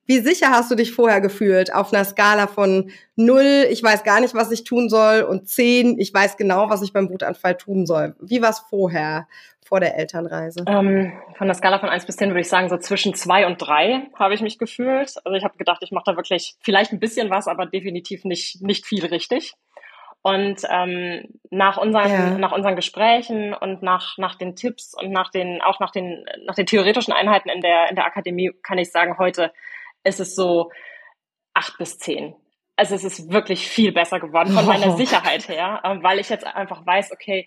Wie 0.06 0.18
sicher 0.18 0.50
hast 0.50 0.70
du 0.70 0.74
dich 0.74 0.92
vorher 0.92 1.20
gefühlt 1.20 1.72
auf 1.72 1.92
einer 1.92 2.04
Skala 2.04 2.46
von 2.46 2.90
0, 3.16 3.66
ich 3.70 3.82
weiß 3.82 4.02
gar 4.02 4.20
nicht, 4.20 4.34
was 4.34 4.50
ich 4.50 4.64
tun 4.64 4.88
soll, 4.88 5.22
und 5.22 5.48
10, 5.48 5.98
ich 5.98 6.12
weiß 6.12 6.36
genau, 6.36 6.68
was 6.70 6.82
ich 6.82 6.92
beim 6.92 7.08
Wutanfall 7.08 7.56
tun 7.56 7.86
soll? 7.86 8.16
Wie 8.20 8.42
war 8.42 8.50
es 8.50 8.58
vorher, 8.58 9.28
vor 9.64 9.80
der 9.80 9.96
Elternreise? 9.96 10.64
Ähm, 10.66 11.12
von 11.38 11.46
der 11.46 11.54
Skala 11.54 11.78
von 11.78 11.88
1 11.88 12.04
bis 12.04 12.16
10 12.16 12.30
würde 12.30 12.40
ich 12.40 12.48
sagen, 12.48 12.68
so 12.68 12.76
zwischen 12.76 13.14
2 13.14 13.46
und 13.46 13.56
3 13.56 14.10
habe 14.18 14.34
ich 14.34 14.42
mich 14.42 14.58
gefühlt. 14.58 15.14
Also 15.24 15.36
ich 15.36 15.44
habe 15.44 15.56
gedacht, 15.56 15.82
ich 15.82 15.92
mache 15.92 16.04
da 16.06 16.16
wirklich 16.16 16.56
vielleicht 16.60 16.92
ein 16.92 17.00
bisschen 17.00 17.30
was, 17.30 17.46
aber 17.46 17.64
definitiv 17.64 18.24
nicht, 18.24 18.60
nicht 18.60 18.84
viel 18.84 19.06
richtig. 19.06 19.54
Und 20.20 20.62
ähm, 20.70 21.24
nach 21.50 21.78
unseren 21.78 22.10
ja. 22.10 22.38
nach 22.38 22.52
unseren 22.52 22.76
Gesprächen 22.76 23.54
und 23.54 23.82
nach 23.82 24.18
nach 24.18 24.36
den 24.36 24.54
Tipps 24.54 24.94
und 24.94 25.10
nach 25.10 25.30
den 25.30 25.60
auch 25.62 25.80
nach 25.80 25.90
den 25.90 26.24
nach 26.46 26.54
den 26.54 26.66
theoretischen 26.66 27.12
Einheiten 27.12 27.48
in 27.48 27.60
der 27.60 27.90
in 27.90 27.96
der 27.96 28.04
Akademie 28.06 28.52
kann 28.62 28.78
ich 28.78 28.92
sagen 28.92 29.18
heute 29.18 29.52
ist 30.04 30.20
es 30.20 30.34
so 30.34 30.70
acht 31.54 31.78
bis 31.78 31.98
zehn. 31.98 32.34
Also 32.76 32.94
es 32.94 33.04
ist 33.04 33.30
wirklich 33.30 33.68
viel 33.68 33.92
besser 33.92 34.18
geworden 34.18 34.52
von 34.52 34.66
meiner 34.66 34.96
Sicherheit 34.96 35.48
her, 35.48 35.82
ähm, 35.84 36.02
weil 36.02 36.18
ich 36.18 36.28
jetzt 36.28 36.46
einfach 36.46 36.84
weiß, 36.84 37.12
okay, 37.12 37.46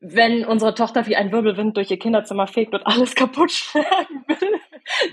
wenn 0.00 0.44
unsere 0.44 0.74
Tochter 0.74 1.06
wie 1.06 1.16
ein 1.16 1.32
Wirbelwind 1.32 1.76
durch 1.76 1.90
ihr 1.90 1.98
Kinderzimmer 1.98 2.46
fegt 2.46 2.74
und 2.74 2.86
alles 2.86 3.14
kaputt 3.14 3.50
schlagen 3.52 4.24
will, 4.26 4.60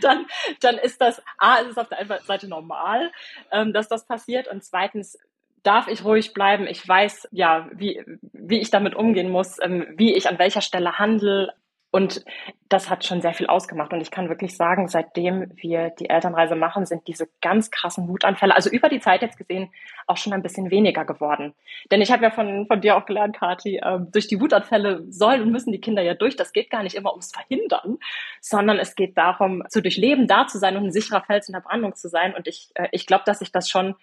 dann, 0.01 0.25
dann 0.61 0.77
ist 0.77 1.01
das, 1.01 1.21
A, 1.37 1.57
ist 1.57 1.71
es 1.71 1.77
auf 1.77 1.89
der 1.89 1.99
einen 1.99 2.23
Seite 2.23 2.47
normal, 2.47 3.11
ähm, 3.51 3.73
dass 3.73 3.87
das 3.87 4.05
passiert 4.05 4.47
und 4.47 4.63
zweitens 4.63 5.17
darf 5.63 5.87
ich 5.87 6.05
ruhig 6.05 6.33
bleiben. 6.33 6.67
Ich 6.67 6.87
weiß, 6.87 7.27
ja, 7.31 7.67
wie, 7.73 8.03
wie 8.33 8.59
ich 8.59 8.69
damit 8.69 8.95
umgehen 8.95 9.31
muss, 9.31 9.57
ähm, 9.61 9.87
wie 9.97 10.13
ich 10.13 10.29
an 10.29 10.37
welcher 10.37 10.61
Stelle 10.61 10.99
handle. 10.99 11.53
Und 11.91 12.25
das 12.67 12.89
hat 12.89 13.05
schon 13.05 13.21
sehr 13.21 13.33
viel 13.33 13.47
ausgemacht. 13.47 13.93
Und 13.93 14.01
ich 14.01 14.11
kann 14.11 14.27
wirklich 14.27 14.57
sagen, 14.57 14.89
seitdem 14.89 15.51
wir 15.55 15.91
die 15.91 16.09
Elternreise 16.09 16.55
machen, 16.55 16.85
sind 16.85 17.07
diese 17.07 17.29
ganz 17.41 17.71
krassen 17.71 18.09
Wutanfälle, 18.09 18.53
also 18.53 18.69
über 18.69 18.89
die 18.89 18.99
Zeit 18.99 19.21
jetzt 19.21 19.37
gesehen, 19.37 19.71
auch 20.05 20.17
schon 20.17 20.33
ein 20.33 20.41
bisschen 20.41 20.71
weniger 20.71 21.05
geworden. 21.05 21.53
Denn 21.91 22.01
ich 22.01 22.11
habe 22.11 22.23
ja 22.23 22.31
von, 22.31 22.67
von 22.67 22.81
dir 22.81 22.97
auch 22.97 23.05
gelernt, 23.05 23.37
Kathi, 23.37 23.77
äh, 23.77 23.99
durch 24.11 24.27
die 24.27 24.41
Wutanfälle 24.41 25.05
sollen 25.09 25.41
und 25.41 25.51
müssen 25.51 25.71
die 25.71 25.79
Kinder 25.79 26.01
ja 26.01 26.15
durch. 26.15 26.35
Das 26.35 26.51
geht 26.51 26.69
gar 26.69 26.83
nicht 26.83 26.95
immer 26.95 27.11
ums 27.11 27.31
Verhindern, 27.31 27.97
sondern 28.41 28.77
es 28.77 28.95
geht 28.95 29.17
darum, 29.17 29.63
zu 29.69 29.81
durchleben, 29.81 30.27
da 30.27 30.47
zu 30.47 30.59
sein 30.59 30.75
und 30.75 30.85
ein 30.85 30.91
sicherer 30.91 31.21
Fels 31.21 31.47
in 31.47 31.53
der 31.53 31.61
Brandung 31.61 31.95
zu 31.95 32.09
sein. 32.09 32.35
Und 32.35 32.47
ich, 32.47 32.71
äh, 32.73 32.89
ich 32.91 33.05
glaube, 33.05 33.23
dass 33.25 33.39
ich 33.39 33.53
das 33.53 33.69
schon 33.69 33.95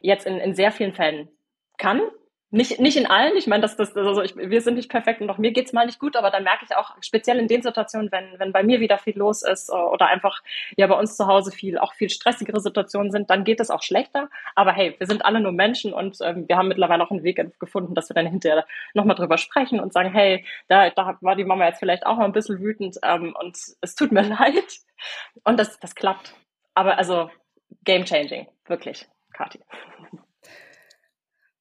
jetzt 0.00 0.26
in, 0.26 0.36
in 0.38 0.54
sehr 0.54 0.70
vielen 0.70 0.94
Fällen 0.94 1.28
kann 1.78 2.00
nicht, 2.54 2.78
nicht 2.78 2.96
in 2.96 3.06
allen. 3.06 3.36
Ich 3.36 3.48
meine, 3.48 3.62
das, 3.62 3.76
das, 3.76 3.96
also 3.96 4.22
ich, 4.22 4.36
wir 4.36 4.60
sind 4.60 4.74
nicht 4.74 4.88
perfekt 4.88 5.20
und 5.20 5.28
auch 5.28 5.38
mir 5.38 5.52
geht's 5.52 5.72
mal 5.72 5.86
nicht 5.86 5.98
gut, 5.98 6.14
aber 6.14 6.30
dann 6.30 6.44
merke 6.44 6.64
ich 6.64 6.76
auch, 6.76 6.92
speziell 7.00 7.38
in 7.40 7.48
den 7.48 7.62
Situationen, 7.62 8.12
wenn, 8.12 8.38
wenn 8.38 8.52
bei 8.52 8.62
mir 8.62 8.78
wieder 8.78 8.96
viel 8.98 9.18
los 9.18 9.42
ist 9.42 9.70
äh, 9.70 9.72
oder 9.72 10.06
einfach 10.06 10.40
ja 10.76 10.86
bei 10.86 10.96
uns 10.96 11.16
zu 11.16 11.26
Hause 11.26 11.50
viel, 11.50 11.78
auch 11.78 11.94
viel 11.94 12.10
stressigere 12.10 12.60
Situationen 12.60 13.10
sind, 13.10 13.28
dann 13.28 13.42
geht 13.42 13.58
es 13.58 13.70
auch 13.70 13.82
schlechter. 13.82 14.30
Aber 14.54 14.72
hey, 14.72 14.94
wir 14.98 15.06
sind 15.08 15.24
alle 15.24 15.40
nur 15.40 15.50
Menschen 15.50 15.92
und 15.92 16.18
ähm, 16.22 16.46
wir 16.46 16.56
haben 16.56 16.68
mittlerweile 16.68 17.02
auch 17.02 17.10
einen 17.10 17.24
Weg 17.24 17.42
gefunden, 17.58 17.94
dass 17.94 18.08
wir 18.08 18.14
dann 18.14 18.26
hinterher 18.26 18.64
nochmal 18.94 19.16
drüber 19.16 19.36
sprechen 19.36 19.80
und 19.80 19.92
sagen, 19.92 20.12
hey, 20.12 20.44
da, 20.68 20.90
da 20.90 21.18
war 21.20 21.34
die 21.34 21.44
Mama 21.44 21.66
jetzt 21.66 21.80
vielleicht 21.80 22.06
auch 22.06 22.18
mal 22.18 22.24
ein 22.24 22.32
bisschen 22.32 22.60
wütend 22.60 22.98
ähm, 23.02 23.34
und 23.36 23.58
es 23.80 23.94
tut 23.96 24.12
mir 24.12 24.22
leid. 24.22 24.78
Und 25.42 25.58
das, 25.58 25.80
das 25.80 25.96
klappt. 25.96 26.34
Aber 26.74 26.98
also 26.98 27.30
game 27.84 28.04
changing, 28.04 28.46
wirklich, 28.66 29.08
Kathi. 29.32 29.58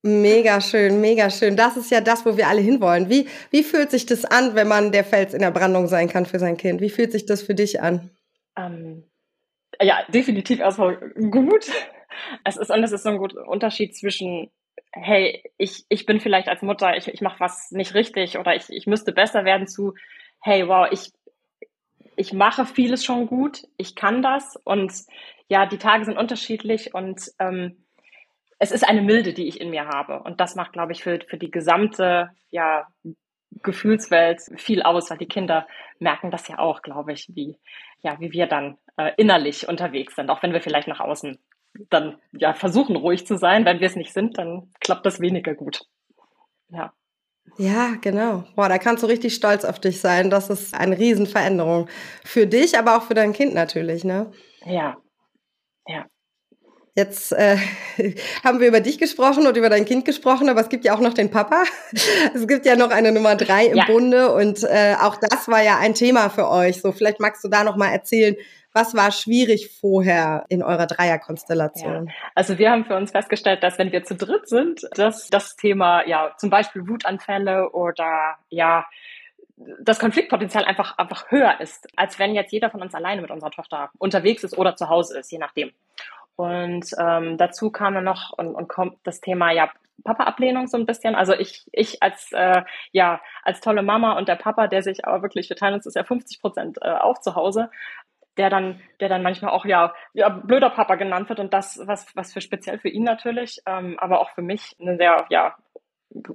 Mega 0.06 0.60
schön, 0.60 1.00
mega 1.00 1.30
schön. 1.30 1.56
Das 1.56 1.78
ist 1.78 1.90
ja 1.90 2.02
das, 2.02 2.26
wo 2.26 2.36
wir 2.36 2.50
alle 2.50 2.60
hinwollen. 2.60 3.10
Wie, 3.10 3.30
wie 3.52 3.64
fühlt 3.64 3.90
sich 3.90 4.06
das 4.06 4.26
an, 4.26 4.54
wenn 4.54 4.68
man 4.68 4.92
der 4.92 5.06
Fels 5.06 5.34
in 5.34 5.40
der 5.40 5.52
Brandung 5.52 5.88
sein 5.88 6.10
kann 6.10 6.26
für 6.26 6.40
sein 6.40 6.58
Kind? 6.58 6.82
Wie 6.82 6.90
fühlt 6.90 7.14
sich 7.14 7.26
das 7.26 7.42
für 7.42 7.56
dich 7.56 7.82
an? 7.82 8.10
Ähm, 8.58 9.06
ja, 9.82 10.04
definitiv 10.10 10.60
erstmal 10.60 10.98
gut. 11.32 11.68
Es 12.44 12.58
ist, 12.58 12.70
und 12.70 12.84
es 12.84 12.92
ist 12.92 13.04
so 13.04 13.10
ein 13.10 13.18
guter 13.18 13.48
Unterschied 13.48 13.96
zwischen, 13.96 14.52
hey, 14.92 15.42
ich, 15.58 15.86
ich 15.88 16.06
bin 16.06 16.20
vielleicht 16.20 16.50
als 16.50 16.62
Mutter, 16.62 16.98
ich, 16.98 17.08
ich 17.08 17.22
mache 17.22 17.40
was 17.40 17.72
nicht 17.72 17.94
richtig 17.94 18.38
oder 18.38 18.56
ich, 18.56 18.70
ich 18.70 18.86
müsste 18.86 19.14
besser 19.14 19.46
werden 19.46 19.68
zu, 19.68 19.94
hey, 20.42 20.68
wow, 20.68 20.88
ich, 20.92 21.12
ich 22.16 22.34
mache 22.34 22.66
vieles 22.66 23.04
schon 23.04 23.26
gut, 23.26 23.64
ich 23.78 23.96
kann 23.96 24.22
das 24.22 24.58
und 24.64 24.94
ja, 25.48 25.66
die 25.66 25.78
Tage 25.78 26.06
sind 26.06 26.18
unterschiedlich 26.18 26.94
und 26.94 27.32
ähm, 27.40 27.83
es 28.64 28.72
ist 28.72 28.88
eine 28.88 29.02
Milde, 29.02 29.34
die 29.34 29.48
ich 29.48 29.60
in 29.60 29.72
mir 29.72 29.88
habe. 29.88 30.24
Und 30.24 30.40
das 30.40 30.56
macht, 30.56 30.72
glaube 30.72 30.94
ich, 30.94 31.04
für, 31.04 31.20
für 31.28 31.38
die 31.38 31.52
gesamte 31.52 32.30
ja, 32.50 32.88
Gefühlswelt 33.62 34.40
viel 34.56 34.82
aus, 34.82 35.10
weil 35.10 35.18
die 35.18 35.28
Kinder 35.28 35.68
merken 36.00 36.32
das 36.32 36.48
ja 36.48 36.60
auch, 36.60 36.82
glaube 36.82 37.12
ich, 37.12 37.28
wie, 37.36 37.60
ja, 38.02 38.18
wie 38.22 38.32
wir 38.32 38.48
dann 38.48 38.78
äh, 38.96 39.12
innerlich 39.18 39.68
unterwegs 39.68 40.16
sind, 40.16 40.30
auch 40.30 40.42
wenn 40.44 40.54
wir 40.54 40.62
vielleicht 40.62 40.88
nach 40.88 41.02
außen 41.02 41.40
dann 41.90 42.18
ja 42.32 42.54
versuchen 42.54 42.96
ruhig 42.96 43.28
zu 43.28 43.38
sein. 43.38 43.66
Wenn 43.66 43.82
wir 43.82 43.88
es 43.88 43.98
nicht 43.98 44.14
sind, 44.14 44.38
dann 44.38 44.72
klappt 44.80 45.06
das 45.06 45.20
weniger 45.20 45.56
gut. 45.56 45.82
Ja. 46.70 46.94
Ja, 47.58 47.96
genau. 48.00 48.46
Boah, 48.56 48.70
da 48.70 48.78
kannst 48.78 49.04
du 49.04 49.08
richtig 49.08 49.36
stolz 49.36 49.66
auf 49.66 49.80
dich 49.80 50.00
sein. 50.00 50.30
Das 50.30 50.50
ist 50.50 50.74
eine 50.74 50.98
Riesenveränderung. 50.98 51.90
Für 52.24 52.48
dich, 52.48 52.80
aber 52.80 52.96
auch 52.96 53.04
für 53.04 53.14
dein 53.14 53.34
Kind 53.34 53.54
natürlich, 53.54 54.06
ne? 54.06 54.32
Ja. 54.66 54.96
Ja. 55.86 56.06
Jetzt 56.96 57.32
äh, 57.32 57.58
haben 58.44 58.60
wir 58.60 58.68
über 58.68 58.80
dich 58.80 59.00
gesprochen 59.00 59.48
und 59.48 59.58
über 59.58 59.70
dein 59.70 59.86
Kind 59.86 60.06
gesprochen, 60.06 60.48
aber 60.48 60.62
es 60.62 60.70
gibt 60.70 60.86
ja 60.86 60.96
auch 60.96 61.00
noch 61.00 61.14
den 61.14 61.32
Papa. 61.32 61.64
Es 62.34 62.48
gibt 62.48 62.66
ja 62.66 62.76
noch 62.76 62.92
eine 62.92 63.12
Nummer 63.12 63.36
drei 63.36 63.66
im 63.68 63.78
ja. 63.78 63.86
Bunde 63.86 64.34
und 64.34 64.64
äh, 64.64 64.96
auch 65.02 65.16
das 65.16 65.48
war 65.48 65.62
ja 65.62 65.78
ein 65.78 65.94
Thema 65.94 66.30
für 66.30 66.50
euch. 66.50 66.82
So, 66.82 66.92
vielleicht 66.92 67.20
magst 67.20 67.44
du 67.44 67.48
da 67.48 67.64
noch 67.64 67.76
mal 67.76 67.90
erzählen, 67.90 68.36
was 68.74 68.96
war 68.96 69.12
schwierig 69.12 69.70
vorher 69.80 70.46
in 70.50 70.64
eurer 70.64 70.88
Dreierkonstellation? 70.88 72.08
Ja. 72.08 72.14
Also 72.34 72.58
wir 72.58 72.72
haben 72.72 72.86
für 72.86 72.96
uns 72.96 73.12
festgestellt, 73.12 73.64
dass 73.64 73.78
wenn 73.78 73.92
wir 73.92 74.04
zu 74.04 74.16
dritt 74.16 74.50
sind, 74.50 74.82
dass 74.96 75.30
das 75.30 75.56
Thema 75.56 76.08
ja 76.08 76.34
zum 76.38 76.50
Beispiel 76.50 76.88
Wutanfälle 76.88 77.72
oder 77.72 78.38
ja 78.50 78.86
das 79.80 80.00
Konfliktpotenzial 80.00 80.66
einfach, 80.66 80.98
einfach 80.98 81.30
höher 81.30 81.60
ist, 81.62 81.88
als 81.96 82.18
wenn 82.18 82.34
jetzt 82.34 82.52
jeder 82.52 82.72
von 82.72 82.82
uns 82.82 82.96
alleine 82.96 83.22
mit 83.22 83.32
unserer 83.32 83.52
Tochter 83.52 83.92
unterwegs 84.00 84.44
ist 84.44 84.58
oder 84.58 84.76
zu 84.76 84.90
Hause 84.90 85.20
ist, 85.20 85.32
je 85.32 85.38
nachdem. 85.38 85.72
Und 86.36 86.86
ähm, 87.00 87.38
dazu 87.38 87.72
kam 87.72 87.94
dann 87.94 88.04
noch 88.04 88.34
und, 88.38 88.56
und 88.56 88.68
kommt 88.68 88.98
das 89.04 89.22
Thema 89.22 89.52
ja 89.52 89.72
Papa-Ablehnung 90.04 90.68
so 90.68 90.78
ein 90.78 90.86
bisschen. 90.86 91.16
Also 91.16 91.34
ich, 91.34 91.68
ich 91.72 92.02
als 92.02 92.32
äh, 92.32 92.64
ja 92.92 93.22
als 93.44 93.62
tolle 93.62 93.84
Mama 93.84 94.18
und 94.18 94.28
der 94.28 94.36
Papa, 94.36 94.68
der 94.68 94.82
sich 94.84 95.06
aber 95.06 95.22
wirklich, 95.22 95.50
wir 95.50 95.58
teilen 95.58 95.76
uns 95.76 95.94
ja 95.94 96.04
50 96.04 96.42
Prozent 96.42 96.78
äh, 96.82 96.92
auch 96.92 97.20
zu 97.20 97.36
Hause, 97.36 97.70
der 98.38 98.50
dann, 98.50 98.82
der 99.00 99.10
dann 99.10 99.24
manchmal 99.24 99.52
auch 99.52 99.66
ja, 99.66 99.94
ja 100.14 100.30
blöder 100.30 100.72
Papa 100.72 100.96
genannt 100.96 101.30
wird 101.30 101.40
und 101.40 101.54
das, 101.54 101.80
was, 101.86 102.16
was 102.16 102.34
für 102.34 102.42
speziell 102.42 102.80
für 102.80 102.90
ihn 102.90 103.04
natürlich, 103.04 103.62
ähm, 103.66 103.98
aber 104.00 104.20
auch 104.20 104.32
für 104.32 104.42
mich 104.42 104.76
eine 104.80 104.98
sehr 104.98 105.26
ja 105.30 105.56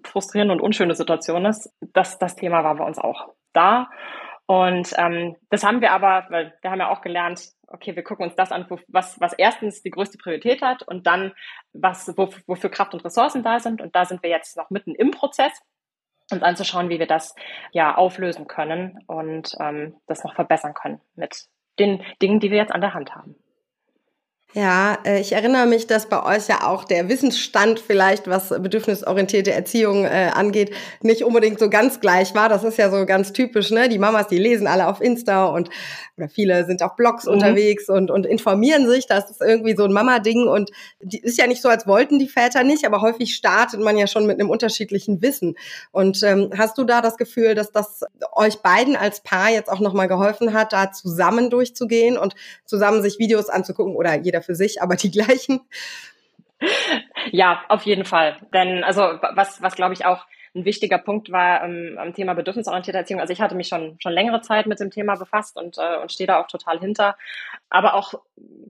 frustrierende 0.05 0.55
und 0.55 0.61
unschöne 0.61 0.95
Situation 0.95 1.45
ist. 1.45 1.73
Das, 1.81 2.19
das 2.19 2.37
Thema 2.37 2.65
war 2.65 2.77
bei 2.77 2.85
uns 2.85 2.99
auch 2.99 3.29
da. 3.53 3.91
Und 4.49 4.95
ähm, 4.97 5.37
das 5.51 5.63
haben 5.63 5.83
wir 5.83 5.93
aber, 5.93 6.25
weil 6.31 6.55
wir 6.63 6.71
haben 6.71 6.79
ja 6.81 6.89
auch 6.89 7.03
gelernt, 7.03 7.51
okay, 7.67 7.95
wir 7.95 8.03
gucken 8.03 8.25
uns 8.25 8.35
das 8.35 8.51
an, 8.51 8.67
was, 8.89 9.21
was 9.21 9.35
erstens 9.35 9.83
die 9.83 9.91
größte 9.91 10.17
Priorität 10.17 10.63
hat 10.63 10.83
und 10.83 11.07
dann, 11.07 11.35
was, 11.75 12.17
wo, 12.17 12.31
wofür 12.47 12.71
Kraft 12.71 12.95
und 12.95 13.05
Ressourcen 13.05 13.43
da 13.43 13.61
sind. 13.61 13.83
Und 13.83 13.95
da 13.95 14.07
sind 14.07 14.23
wir 14.23 14.31
jetzt 14.31 14.57
noch 14.57 14.71
mitten 14.71 14.95
im 14.95 15.11
Prozess, 15.11 15.53
uns 16.33 16.43
anzuschauen, 16.43 16.89
wie 16.89 16.99
wir 16.99 17.07
das 17.07 17.35
ja 17.73 17.95
auflösen 17.95 18.47
können 18.47 19.05
und 19.07 19.55
ähm, 19.61 19.97
das 20.07 20.25
noch 20.25 20.35
verbessern 20.35 20.73
können 20.73 21.03
mit 21.15 21.47
den 21.79 22.03
Dingen, 22.23 22.41
die 22.41 22.51
wir 22.51 22.57
jetzt 22.57 22.73
an 22.73 22.81
der 22.81 22.95
Hand 22.95 23.15
haben. 23.15 23.37
Ja, 24.55 24.97
äh, 25.05 25.21
ich 25.21 25.33
erinnere 25.33 25.67
mich, 25.67 25.87
dass 25.87 26.09
bei 26.09 26.23
euch 26.25 26.49
ja 26.49 26.67
auch 26.67 26.85
der 26.85 27.11
Wissensstand 27.11 27.81
vielleicht, 27.81 28.29
was 28.29 28.49
bedürfnisorientierte 28.49 29.53
Erziehung 29.53 30.07
äh, 30.07 30.31
angeht, 30.33 30.75
nicht 31.03 31.23
unbedingt 31.23 31.59
so 31.59 31.69
ganz 31.69 32.01
gleich 32.01 32.35
war. 32.35 32.49
Das 32.49 32.65
ist 32.65 32.79
ja 32.79 32.91
so 32.91 33.05
ganz 33.05 33.35
typisch, 33.35 33.71
ne? 33.71 33.91
Die 33.91 33.99
Mamas, 33.99 34.29
die 34.29 34.39
lesen 34.39 34.67
alle 34.67 34.89
auf 34.89 35.03
Insta 35.03 35.49
und 35.49 35.69
oder 36.19 36.29
viele 36.29 36.65
sind 36.67 36.83
auf 36.83 36.97
Blogs 36.97 37.27
mhm. 37.27 37.33
unterwegs 37.33 37.89
und, 37.89 38.11
und 38.11 38.27
informieren 38.27 38.89
sich. 38.89 39.07
Das 39.07 39.31
ist 39.31 39.41
irgendwie 39.41 39.77
so 39.77 39.85
ein 39.85 39.93
Mama-Ding 39.93 40.49
und 40.49 40.71
die 41.01 41.21
ist 41.21 41.39
ja 41.39 41.47
nicht 41.47 41.63
so, 41.63 41.69
als 41.69 41.87
wollten 41.87 42.19
die 42.19 42.29
Väter 42.29 42.65
nicht, 42.65 42.85
aber 42.85 43.01
häufig 43.01 43.35
startet 43.35 43.81
man 43.81 43.97
ja 43.97 44.07
schon 44.07 44.27
mit 44.27 44.41
einem 44.41 44.51
unterschiedlichen 44.51 45.23
Wissen. 45.23 45.57
Und 45.93 46.23
ähm, 46.23 46.51
hast 46.57 46.77
du 46.79 46.85
da 46.85 47.01
das 47.01 47.17
Gefühl, 47.17 47.55
dass 47.55 47.71
das 47.71 48.01
euch 48.33 48.57
beiden 48.59 48.97
als 48.97 49.21
Paar 49.21 49.51
jetzt 49.51 49.71
auch 49.71 49.81
nochmal 49.81 50.09
geholfen 50.09 50.53
hat, 50.53 50.73
da 50.73 50.91
zusammen 50.91 51.51
durchzugehen 51.51 52.19
und 52.19 52.35
zusammen 52.65 53.03
sich 53.03 53.19
Videos 53.19 53.49
anzugucken 53.49 53.95
oder 53.95 54.17
jeder 54.19 54.38
jeder 54.39 54.43
für 54.43 54.55
sich, 54.55 54.83
aber 54.83 54.97
die 54.97 55.11
gleichen. 55.19 55.61
Ja, 57.31 57.65
auf 57.69 57.83
jeden 57.85 58.05
Fall. 58.05 58.37
Denn 58.53 58.83
also 58.85 59.03
was, 59.03 59.63
was 59.63 59.77
glaube 59.77 59.95
ich 59.95 60.05
auch 60.05 60.27
ein 60.55 60.65
wichtiger 60.65 60.99
Punkt 60.99 61.31
war 61.31 61.63
ähm, 61.63 61.97
am 61.99 62.15
Thema 62.15 62.35
bedürfnisorientierte 62.35 62.99
Erziehung. 62.99 63.21
Also 63.21 63.33
ich 63.33 63.41
hatte 63.41 63.55
mich 63.55 63.69
schon 63.69 63.97
schon 64.01 64.13
längere 64.13 64.41
Zeit 64.41 64.67
mit 64.67 64.81
dem 64.81 64.91
Thema 64.91 65.15
befasst 65.15 65.57
und 65.57 65.77
äh, 65.79 65.99
und 66.01 66.11
stehe 66.11 66.27
da 66.27 66.41
auch 66.41 66.49
total 66.49 66.81
hinter. 66.81 67.17
Aber 67.69 67.95
auch 67.95 68.15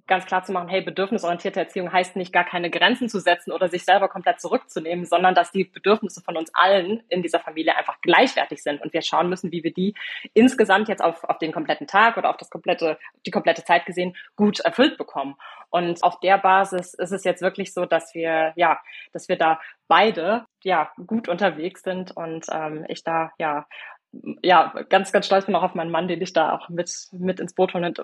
ganz 0.06 0.26
klar 0.26 0.42
zu 0.42 0.52
machen, 0.52 0.68
hey, 0.68 0.80
bedürfnisorientierte 0.80 1.60
Erziehung 1.60 1.92
heißt 1.92 2.16
nicht 2.16 2.32
gar 2.32 2.44
keine 2.44 2.70
Grenzen 2.70 3.08
zu 3.08 3.20
setzen 3.20 3.52
oder 3.52 3.68
sich 3.68 3.84
selber 3.84 4.08
komplett 4.08 4.40
zurückzunehmen, 4.40 5.04
sondern 5.04 5.34
dass 5.34 5.52
die 5.52 5.64
Bedürfnisse 5.64 6.20
von 6.20 6.36
uns 6.36 6.50
allen 6.54 7.02
in 7.08 7.22
dieser 7.22 7.40
Familie 7.40 7.76
einfach 7.76 8.00
gleichwertig 8.00 8.62
sind 8.62 8.82
und 8.82 8.92
wir 8.92 9.02
schauen 9.02 9.28
müssen, 9.28 9.52
wie 9.52 9.62
wir 9.62 9.72
die 9.72 9.94
insgesamt 10.34 10.88
jetzt 10.88 11.02
auf 11.02 11.24
auf 11.24 11.38
den 11.38 11.52
kompletten 11.52 11.86
Tag 11.86 12.16
oder 12.16 12.30
auf 12.30 12.36
das 12.36 12.50
komplette 12.50 12.98
die 13.24 13.30
komplette 13.30 13.64
Zeit 13.64 13.86
gesehen 13.86 14.16
gut 14.36 14.60
erfüllt 14.60 14.98
bekommen. 14.98 15.36
Und 15.70 16.02
auf 16.02 16.20
der 16.20 16.38
Basis 16.38 16.94
ist 16.94 17.12
es 17.12 17.24
jetzt 17.24 17.42
wirklich 17.42 17.74
so, 17.74 17.84
dass 17.84 18.14
wir 18.14 18.52
ja, 18.56 18.80
dass 19.12 19.28
wir 19.28 19.36
da 19.36 19.60
beide 19.86 20.46
ja 20.64 20.90
gut 21.06 21.28
unterwegs 21.28 21.82
sind 21.82 22.16
und 22.16 22.46
ähm, 22.50 22.84
ich 22.88 23.04
da 23.04 23.32
ja 23.38 23.66
ja, 24.42 24.72
ganz, 24.88 25.12
ganz 25.12 25.26
stolz 25.26 25.46
bin 25.46 25.54
auch 25.54 25.62
auf 25.62 25.74
meinen 25.74 25.90
Mann, 25.90 26.08
den 26.08 26.22
ich 26.22 26.32
da 26.32 26.52
auch 26.56 26.68
mit, 26.68 26.90
mit 27.12 27.40
ins 27.40 27.54
Boot 27.54 27.74
holen, 27.74 27.94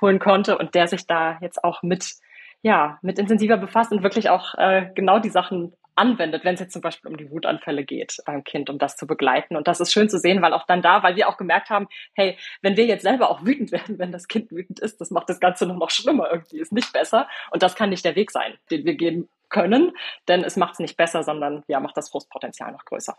holen 0.00 0.18
konnte 0.18 0.56
und 0.56 0.74
der 0.74 0.86
sich 0.86 1.06
da 1.06 1.38
jetzt 1.40 1.64
auch 1.64 1.82
mit, 1.82 2.14
ja, 2.62 2.98
mit 3.02 3.18
intensiver 3.18 3.56
befasst 3.56 3.92
und 3.92 4.02
wirklich 4.02 4.30
auch 4.30 4.54
äh, 4.56 4.90
genau 4.94 5.18
die 5.18 5.30
Sachen 5.30 5.72
anwendet, 5.98 6.44
wenn 6.44 6.54
es 6.54 6.60
jetzt 6.60 6.72
zum 6.72 6.82
Beispiel 6.82 7.10
um 7.10 7.16
die 7.16 7.30
Wutanfälle 7.30 7.84
geht 7.84 8.16
beim 8.24 8.44
Kind, 8.44 8.70
um 8.70 8.78
das 8.78 8.96
zu 8.96 9.06
begleiten. 9.06 9.56
Und 9.56 9.68
das 9.68 9.80
ist 9.80 9.92
schön 9.92 10.08
zu 10.08 10.18
sehen, 10.18 10.40
weil 10.40 10.52
auch 10.52 10.66
dann 10.66 10.82
da, 10.82 11.02
weil 11.02 11.16
wir 11.16 11.28
auch 11.28 11.36
gemerkt 11.36 11.70
haben, 11.70 11.88
hey, 12.14 12.38
wenn 12.62 12.76
wir 12.76 12.86
jetzt 12.86 13.02
selber 13.02 13.30
auch 13.30 13.44
wütend 13.44 13.72
werden, 13.72 13.98
wenn 13.98 14.12
das 14.12 14.28
Kind 14.28 14.50
wütend 14.50 14.80
ist, 14.80 15.00
das 15.00 15.10
macht 15.10 15.28
das 15.28 15.40
Ganze 15.40 15.66
nur 15.66 15.76
noch 15.76 15.90
schlimmer 15.90 16.30
irgendwie, 16.30 16.58
ist 16.58 16.72
nicht 16.72 16.92
besser. 16.92 17.28
Und 17.50 17.62
das 17.62 17.74
kann 17.74 17.90
nicht 17.90 18.04
der 18.04 18.16
Weg 18.16 18.30
sein, 18.30 18.56
den 18.70 18.84
wir 18.84 18.94
gehen 18.94 19.28
können, 19.48 19.92
denn 20.28 20.44
es 20.44 20.56
macht 20.56 20.74
es 20.74 20.78
nicht 20.78 20.96
besser, 20.96 21.22
sondern 21.22 21.64
ja, 21.68 21.80
macht 21.80 21.96
das 21.96 22.10
Frustpotenzial 22.10 22.72
noch 22.72 22.84
größer. 22.84 23.16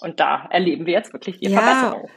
Und 0.00 0.20
da 0.20 0.46
erleben 0.50 0.86
wir 0.86 0.94
jetzt 0.94 1.12
wirklich 1.12 1.38
die 1.38 1.50
ja. 1.50 1.60
Verbesserung. 1.60 2.10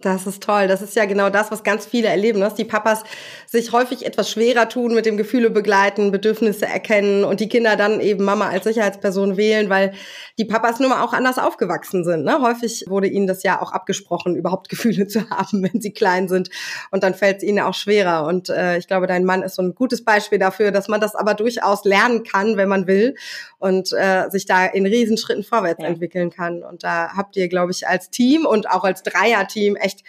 Das 0.00 0.26
ist 0.26 0.42
toll. 0.42 0.68
Das 0.68 0.82
ist 0.82 0.94
ja 0.94 1.06
genau 1.06 1.30
das, 1.30 1.50
was 1.50 1.64
ganz 1.64 1.86
viele 1.86 2.08
erleben, 2.08 2.38
dass 2.40 2.54
die 2.54 2.66
Papas 2.66 3.02
sich 3.46 3.72
häufig 3.72 4.04
etwas 4.04 4.30
schwerer 4.30 4.68
tun 4.68 4.94
mit 4.94 5.06
dem 5.06 5.16
Gefühle 5.16 5.48
begleiten, 5.48 6.12
Bedürfnisse 6.12 6.66
erkennen 6.66 7.24
und 7.24 7.40
die 7.40 7.48
Kinder 7.48 7.76
dann 7.76 8.00
eben 8.02 8.22
Mama 8.22 8.46
als 8.50 8.64
Sicherheitsperson 8.64 9.38
wählen, 9.38 9.70
weil 9.70 9.94
die 10.38 10.44
Papas 10.44 10.80
nun 10.80 10.90
mal 10.90 11.02
auch 11.02 11.14
anders 11.14 11.38
aufgewachsen 11.38 12.04
sind. 12.04 12.24
Ne? 12.24 12.42
Häufig 12.42 12.84
wurde 12.88 13.06
ihnen 13.06 13.26
das 13.26 13.42
ja 13.42 13.62
auch 13.62 13.72
abgesprochen, 13.72 14.36
überhaupt 14.36 14.68
Gefühle 14.76 15.06
zu 15.06 15.30
haben, 15.30 15.62
wenn 15.62 15.80
sie 15.80 15.94
klein 15.94 16.28
sind. 16.28 16.50
Und 16.90 17.02
dann 17.02 17.14
fällt 17.14 17.38
es 17.38 17.42
ihnen 17.42 17.60
auch 17.60 17.74
schwerer. 17.74 18.26
Und 18.26 18.50
äh, 18.50 18.76
ich 18.76 18.88
glaube, 18.88 19.06
dein 19.06 19.24
Mann 19.24 19.42
ist 19.42 19.54
so 19.54 19.62
ein 19.62 19.74
gutes 19.74 20.04
Beispiel 20.04 20.38
dafür, 20.38 20.72
dass 20.72 20.88
man 20.88 21.00
das 21.00 21.14
aber 21.14 21.32
durchaus 21.32 21.86
lernen 21.86 22.22
kann, 22.22 22.58
wenn 22.58 22.68
man 22.68 22.86
will 22.86 23.14
und 23.58 23.94
äh, 23.94 24.28
sich 24.28 24.44
da 24.44 24.66
in 24.66 24.84
Riesenschritten 24.84 25.42
vorwärts 25.42 25.80
ja. 25.80 25.88
entwickeln 25.88 26.28
kann. 26.28 26.62
Und 26.62 26.84
da 26.84 27.16
habt 27.16 27.34
ihr, 27.36 27.48
glaube 27.48 27.72
ich, 27.72 27.88
als 27.88 28.10
Team 28.10 28.44
und 28.44 28.68
auch 28.68 28.84
als 28.84 29.02
Dreierteam 29.02 29.76
echt 29.86 30.04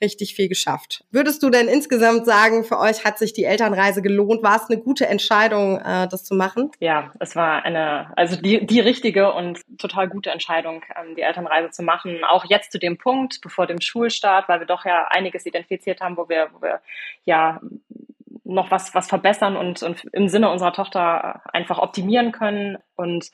richtig 0.00 0.34
viel 0.34 0.48
geschafft. 0.48 1.04
Würdest 1.10 1.42
du 1.42 1.50
denn 1.50 1.68
insgesamt 1.68 2.26
sagen, 2.26 2.64
für 2.64 2.78
euch 2.78 3.04
hat 3.04 3.18
sich 3.18 3.32
die 3.32 3.44
Elternreise 3.44 4.02
gelohnt? 4.02 4.42
War 4.42 4.56
es 4.56 4.70
eine 4.70 4.80
gute 4.80 5.06
Entscheidung, 5.06 5.78
äh, 5.78 6.06
das 6.08 6.24
zu 6.24 6.34
machen? 6.34 6.70
Ja, 6.78 7.12
es 7.18 7.34
war 7.34 7.64
eine, 7.64 8.12
also 8.16 8.36
die, 8.36 8.64
die 8.66 8.80
richtige 8.80 9.32
und 9.32 9.60
total 9.78 10.08
gute 10.08 10.30
Entscheidung, 10.30 10.82
ähm, 10.96 11.16
die 11.16 11.22
Elternreise 11.22 11.70
zu 11.70 11.82
machen. 11.82 12.22
Auch 12.24 12.44
jetzt 12.44 12.70
zu 12.70 12.78
dem 12.78 12.98
Punkt, 12.98 13.40
bevor 13.42 13.66
dem 13.66 13.80
Schulstart, 13.80 14.48
weil 14.48 14.60
wir 14.60 14.66
doch 14.66 14.84
ja 14.84 15.08
einiges 15.08 15.46
identifiziert 15.46 16.00
haben, 16.00 16.16
wo 16.16 16.28
wir, 16.28 16.50
wo 16.52 16.62
wir 16.62 16.80
ja 17.24 17.60
noch 18.44 18.70
was, 18.70 18.94
was 18.94 19.08
verbessern 19.08 19.56
und, 19.56 19.82
und 19.82 20.04
im 20.12 20.28
Sinne 20.28 20.50
unserer 20.50 20.72
Tochter 20.72 21.42
einfach 21.52 21.78
optimieren 21.78 22.32
können. 22.32 22.78
Und 22.96 23.30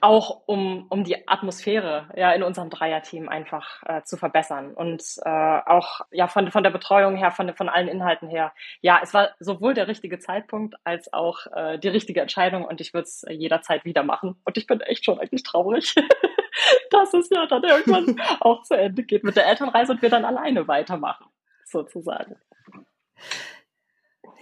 auch 0.00 0.42
um, 0.46 0.86
um 0.88 1.04
die 1.04 1.28
Atmosphäre 1.28 2.08
ja 2.16 2.32
in 2.32 2.42
unserem 2.42 2.70
Dreierteam 2.70 3.28
einfach 3.28 3.82
äh, 3.86 4.02
zu 4.02 4.16
verbessern 4.16 4.74
und 4.74 5.02
äh, 5.24 5.28
auch 5.28 6.00
ja 6.10 6.28
von, 6.28 6.50
von 6.50 6.62
der 6.62 6.70
Betreuung 6.70 7.16
her, 7.16 7.30
von, 7.30 7.54
von 7.54 7.68
allen 7.68 7.88
Inhalten 7.88 8.28
her. 8.28 8.52
Ja, 8.80 9.00
es 9.02 9.14
war 9.14 9.30
sowohl 9.38 9.74
der 9.74 9.88
richtige 9.88 10.18
Zeitpunkt 10.18 10.74
als 10.84 11.12
auch 11.12 11.46
äh, 11.54 11.78
die 11.78 11.88
richtige 11.88 12.20
Entscheidung 12.20 12.64
und 12.64 12.80
ich 12.80 12.94
würde 12.94 13.04
es 13.04 13.24
jederzeit 13.28 13.84
wieder 13.84 14.02
machen. 14.02 14.36
Und 14.44 14.56
ich 14.56 14.66
bin 14.66 14.80
echt 14.80 15.04
schon 15.04 15.18
eigentlich 15.18 15.42
traurig, 15.42 15.94
dass 16.90 17.14
es 17.14 17.28
ja 17.30 17.46
dann 17.46 17.64
irgendwann 17.64 18.20
auch 18.40 18.62
zu 18.62 18.76
Ende 18.76 19.02
geht 19.02 19.24
mit 19.24 19.36
der 19.36 19.46
Elternreise 19.46 19.92
und 19.92 20.02
wir 20.02 20.10
dann 20.10 20.24
alleine 20.24 20.68
weitermachen, 20.68 21.26
sozusagen. 21.64 22.36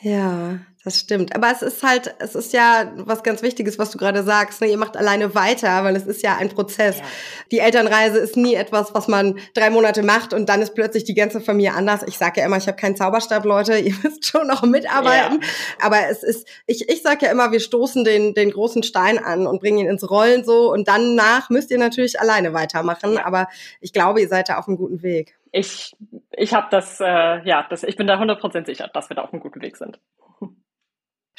Ja, 0.01 0.61
das 0.85 1.01
stimmt. 1.01 1.35
Aber 1.35 1.51
es 1.51 1.61
ist 1.61 1.83
halt, 1.83 2.15
es 2.21 2.37
ist 2.37 2.53
ja 2.53 2.93
was 2.97 3.25
ganz 3.25 3.43
Wichtiges, 3.43 3.79
was 3.79 3.91
du 3.91 3.99
gerade 3.99 4.23
sagst. 4.23 4.61
Ne? 4.61 4.69
Ihr 4.69 4.79
macht 4.79 4.97
alleine 4.97 5.35
weiter, 5.35 5.83
weil 5.83 5.97
es 5.97 6.07
ist 6.07 6.23
ja 6.23 6.37
ein 6.37 6.51
Prozess. 6.51 6.99
Ja. 6.99 7.05
Die 7.51 7.59
Elternreise 7.59 8.19
ist 8.19 8.37
nie 8.37 8.55
etwas, 8.55 8.95
was 8.95 9.09
man 9.09 9.39
drei 9.55 9.71
Monate 9.71 10.05
macht 10.05 10.33
und 10.33 10.49
dann 10.49 10.63
ist 10.63 10.75
plötzlich 10.75 11.03
die 11.03 11.15
ganze 11.15 11.41
Familie 11.41 11.75
anders. 11.75 12.05
Ich 12.07 12.17
sage 12.17 12.41
ja 12.41 12.47
immer, 12.47 12.59
ich 12.59 12.69
habe 12.69 12.77
keinen 12.77 12.95
Zauberstab, 12.95 13.45
Leute. 13.45 13.77
Ihr 13.79 13.95
müsst 14.05 14.25
schon 14.25 14.47
noch 14.47 14.63
mitarbeiten. 14.63 15.41
Ja. 15.43 15.49
Aber 15.81 16.09
es 16.09 16.23
ist, 16.23 16.47
ich, 16.67 16.89
ich 16.89 17.03
sage 17.03 17.27
ja 17.27 17.33
immer, 17.33 17.51
wir 17.51 17.61
stoßen 17.61 18.05
den, 18.05 18.35
den 18.35 18.53
großen 18.53 18.85
Stein 18.85 19.19
an 19.19 19.49
und 19.49 19.61
bringen 19.61 19.79
ihn 19.79 19.89
ins 19.89 20.09
Rollen 20.09 20.45
so 20.45 20.73
und 20.73 20.87
dann 20.87 21.17
nach 21.17 21.51
müsst 21.51 21.73
ihr 21.73 21.79
natürlich 21.79 22.21
alleine 22.21 22.53
weitermachen. 22.53 23.15
Ja. 23.15 23.27
Aber 23.27 23.49
ich 23.81 23.93
glaube, 23.93 24.21
ihr 24.21 24.29
seid 24.29 24.49
da 24.49 24.59
auf 24.59 24.69
einem 24.69 24.77
guten 24.77 25.03
Weg 25.03 25.38
ich, 25.53 25.97
ich 26.33 26.55
habe 26.55 26.69
das, 26.71 27.01
äh, 27.01 27.05
ja, 27.45 27.67
das, 27.69 27.83
ich 27.83 27.97
bin 27.97 28.07
da 28.07 28.21
100% 28.21 28.67
sicher, 28.67 28.89
dass 28.93 29.11
wir 29.11 29.17
da 29.17 29.23
auf 29.23 29.33
einem 29.33 29.43
guten 29.43 29.63
Weg 29.63 29.77
sind. 29.77 29.99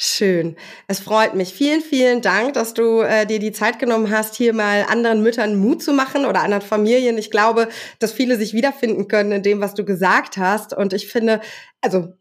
Schön. 0.02 0.56
Es 0.88 1.02
freut 1.02 1.36
mich. 1.36 1.54
Vielen, 1.54 1.82
vielen 1.82 2.22
Dank, 2.22 2.54
dass 2.54 2.74
du 2.74 3.02
äh, 3.02 3.26
dir 3.26 3.40
die 3.40 3.52
Zeit 3.52 3.80
genommen 3.80 4.10
hast, 4.10 4.36
hier 4.36 4.54
mal 4.54 4.86
anderen 4.88 5.22
Müttern 5.22 5.58
Mut 5.58 5.84
zu 5.84 5.92
machen 5.92 6.26
oder 6.26 6.42
anderen 6.42 6.62
Familien. 6.62 7.18
Ich 7.18 7.32
glaube, 7.32 7.68
dass 8.00 8.14
viele 8.14 8.38
sich 8.38 8.54
wiederfinden 8.54 9.10
können 9.10 9.34
in 9.34 9.44
dem, 9.44 9.60
was 9.60 9.74
du 9.74 9.84
gesagt 9.84 10.38
hast. 10.38 10.74
Und 10.74 10.94
ich 10.94 11.10
finde, 11.10 11.42
also 11.82 12.14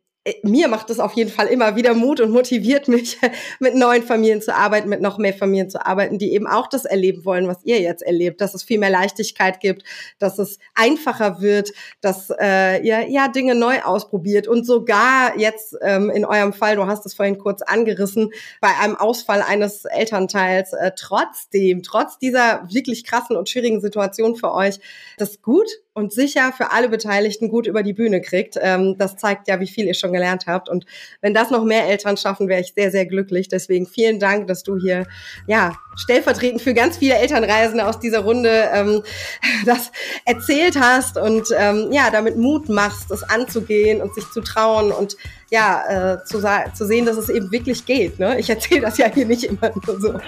mir 0.43 0.69
macht 0.69 0.91
es 0.91 1.01
auf 1.01 1.13
jeden 1.13 1.31
Fall 1.31 1.47
immer 1.47 1.77
wieder 1.77 1.95
Mut 1.95 2.21
und 2.21 2.31
motiviert 2.31 2.89
mich, 2.89 3.19
mit 3.61 3.75
neuen 3.75 4.03
Familien 4.03 4.41
zu 4.43 4.55
arbeiten, 4.55 4.89
mit 4.89 5.01
noch 5.01 5.19
mehr 5.19 5.35
Familien 5.35 5.71
zu 5.71 5.85
arbeiten, 5.85 6.19
die 6.19 6.33
eben 6.33 6.47
auch 6.47 6.67
das 6.69 6.85
erleben 6.85 7.25
wollen, 7.25 7.49
was 7.49 7.65
ihr 7.65 7.81
jetzt 7.81 8.03
erlebt, 8.03 8.41
dass 8.41 8.55
es 8.55 8.63
viel 8.63 8.79
mehr 8.79 8.91
Leichtigkeit 8.91 9.61
gibt, 9.61 9.85
dass 10.19 10.39
es 10.39 10.59
einfacher 10.75 11.41
wird, 11.41 11.73
dass 12.01 12.31
äh, 12.31 12.83
ihr 12.83 13.09
ja 13.09 13.29
Dinge 13.29 13.55
neu 13.55 13.81
ausprobiert. 13.83 14.49
Und 14.49 14.65
sogar 14.65 15.39
jetzt 15.39 15.77
ähm, 15.83 16.11
in 16.11 16.25
eurem 16.25 16.53
Fall, 16.53 16.77
du 16.77 16.87
hast 16.87 17.07
es 17.07 17.15
vorhin 17.15 17.39
kurz 17.39 17.63
angerissen, 17.63 18.31
bei 18.61 18.71
einem 18.81 18.97
Ausfall 18.97 19.43
eines 19.43 19.85
Elternteils 19.85 20.73
äh, 20.73 20.93
trotzdem, 20.97 21.83
trotz 21.83 22.19
dieser 22.19 22.67
wirklich 22.71 23.05
krassen 23.05 23.37
und 23.37 23.49
schwierigen 23.49 23.81
Situation 23.81 24.37
für 24.37 24.53
euch, 24.53 24.79
das 25.17 25.43
gut 25.43 25.69
und 25.99 26.13
sicher 26.13 26.53
für 26.57 26.71
alle 26.71 26.89
Beteiligten 26.89 27.49
gut 27.49 27.67
über 27.67 27.83
die 27.83 27.93
Bühne 27.93 28.21
kriegt. 28.21 28.57
Ähm, 28.61 28.97
das 28.99 29.17
zeigt 29.17 29.49
ja, 29.49 29.59
wie 29.59 29.67
viel 29.67 29.87
ihr 29.87 29.95
schon 29.95 30.13
gelernt 30.13 30.47
habt. 30.47 30.69
Und 30.69 30.87
wenn 31.21 31.35
das 31.35 31.51
noch 31.51 31.65
mehr 31.65 31.89
Eltern 31.89 32.17
schaffen, 32.17 32.49
wäre 32.49 32.61
ich 32.61 32.73
sehr, 32.73 32.93
sehr 32.93 33.05
glücklich. 33.05 33.49
Deswegen 33.49 33.85
vielen 33.87 34.21
Dank, 34.21 34.47
dass 34.47 34.63
du 34.63 34.77
hier 34.77 35.07
ja 35.49 35.77
stellvertretend 35.97 36.63
für 36.63 36.73
ganz 36.73 36.99
viele 36.99 37.17
Elternreisende 37.17 37.85
aus 37.85 37.99
dieser 37.99 38.21
Runde 38.21 38.71
ähm, 38.73 39.03
das 39.67 39.91
erzählt 40.25 40.79
hast 40.81 41.19
und 41.19 41.49
ähm, 41.59 41.89
ja 41.91 42.11
damit 42.11 42.37
Mut 42.37 42.69
machst, 42.69 43.11
es 43.11 43.25
anzugehen 43.25 44.01
und 44.01 44.15
sich 44.15 44.31
zu 44.31 44.41
trauen 44.41 44.93
und 44.93 45.17
ja, 45.51 46.15
äh, 46.15 46.25
zu, 46.25 46.41
zu 46.75 46.87
sehen, 46.87 47.07
dass 47.07 47.17
es 47.17 47.29
eben 47.29 47.51
wirklich 47.51 47.87
geht. 47.87 48.21
Ne? 48.21 48.39
Ich 48.39 48.49
erzähle 48.49 48.83
das 48.83 48.99
ja 48.99 49.07
hier 49.13 49.27
nicht 49.27 49.45
immer 49.45 49.73
nur 49.87 50.01
so. 50.01 50.21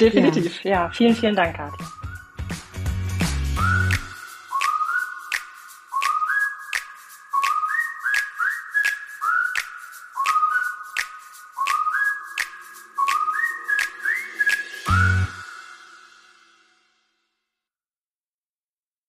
Definitiv, 0.00 0.62
ja. 0.64 0.70
ja. 0.70 0.90
Vielen, 0.94 1.14
vielen 1.14 1.36
Dank, 1.36 1.56
Kathi. 1.56 2.01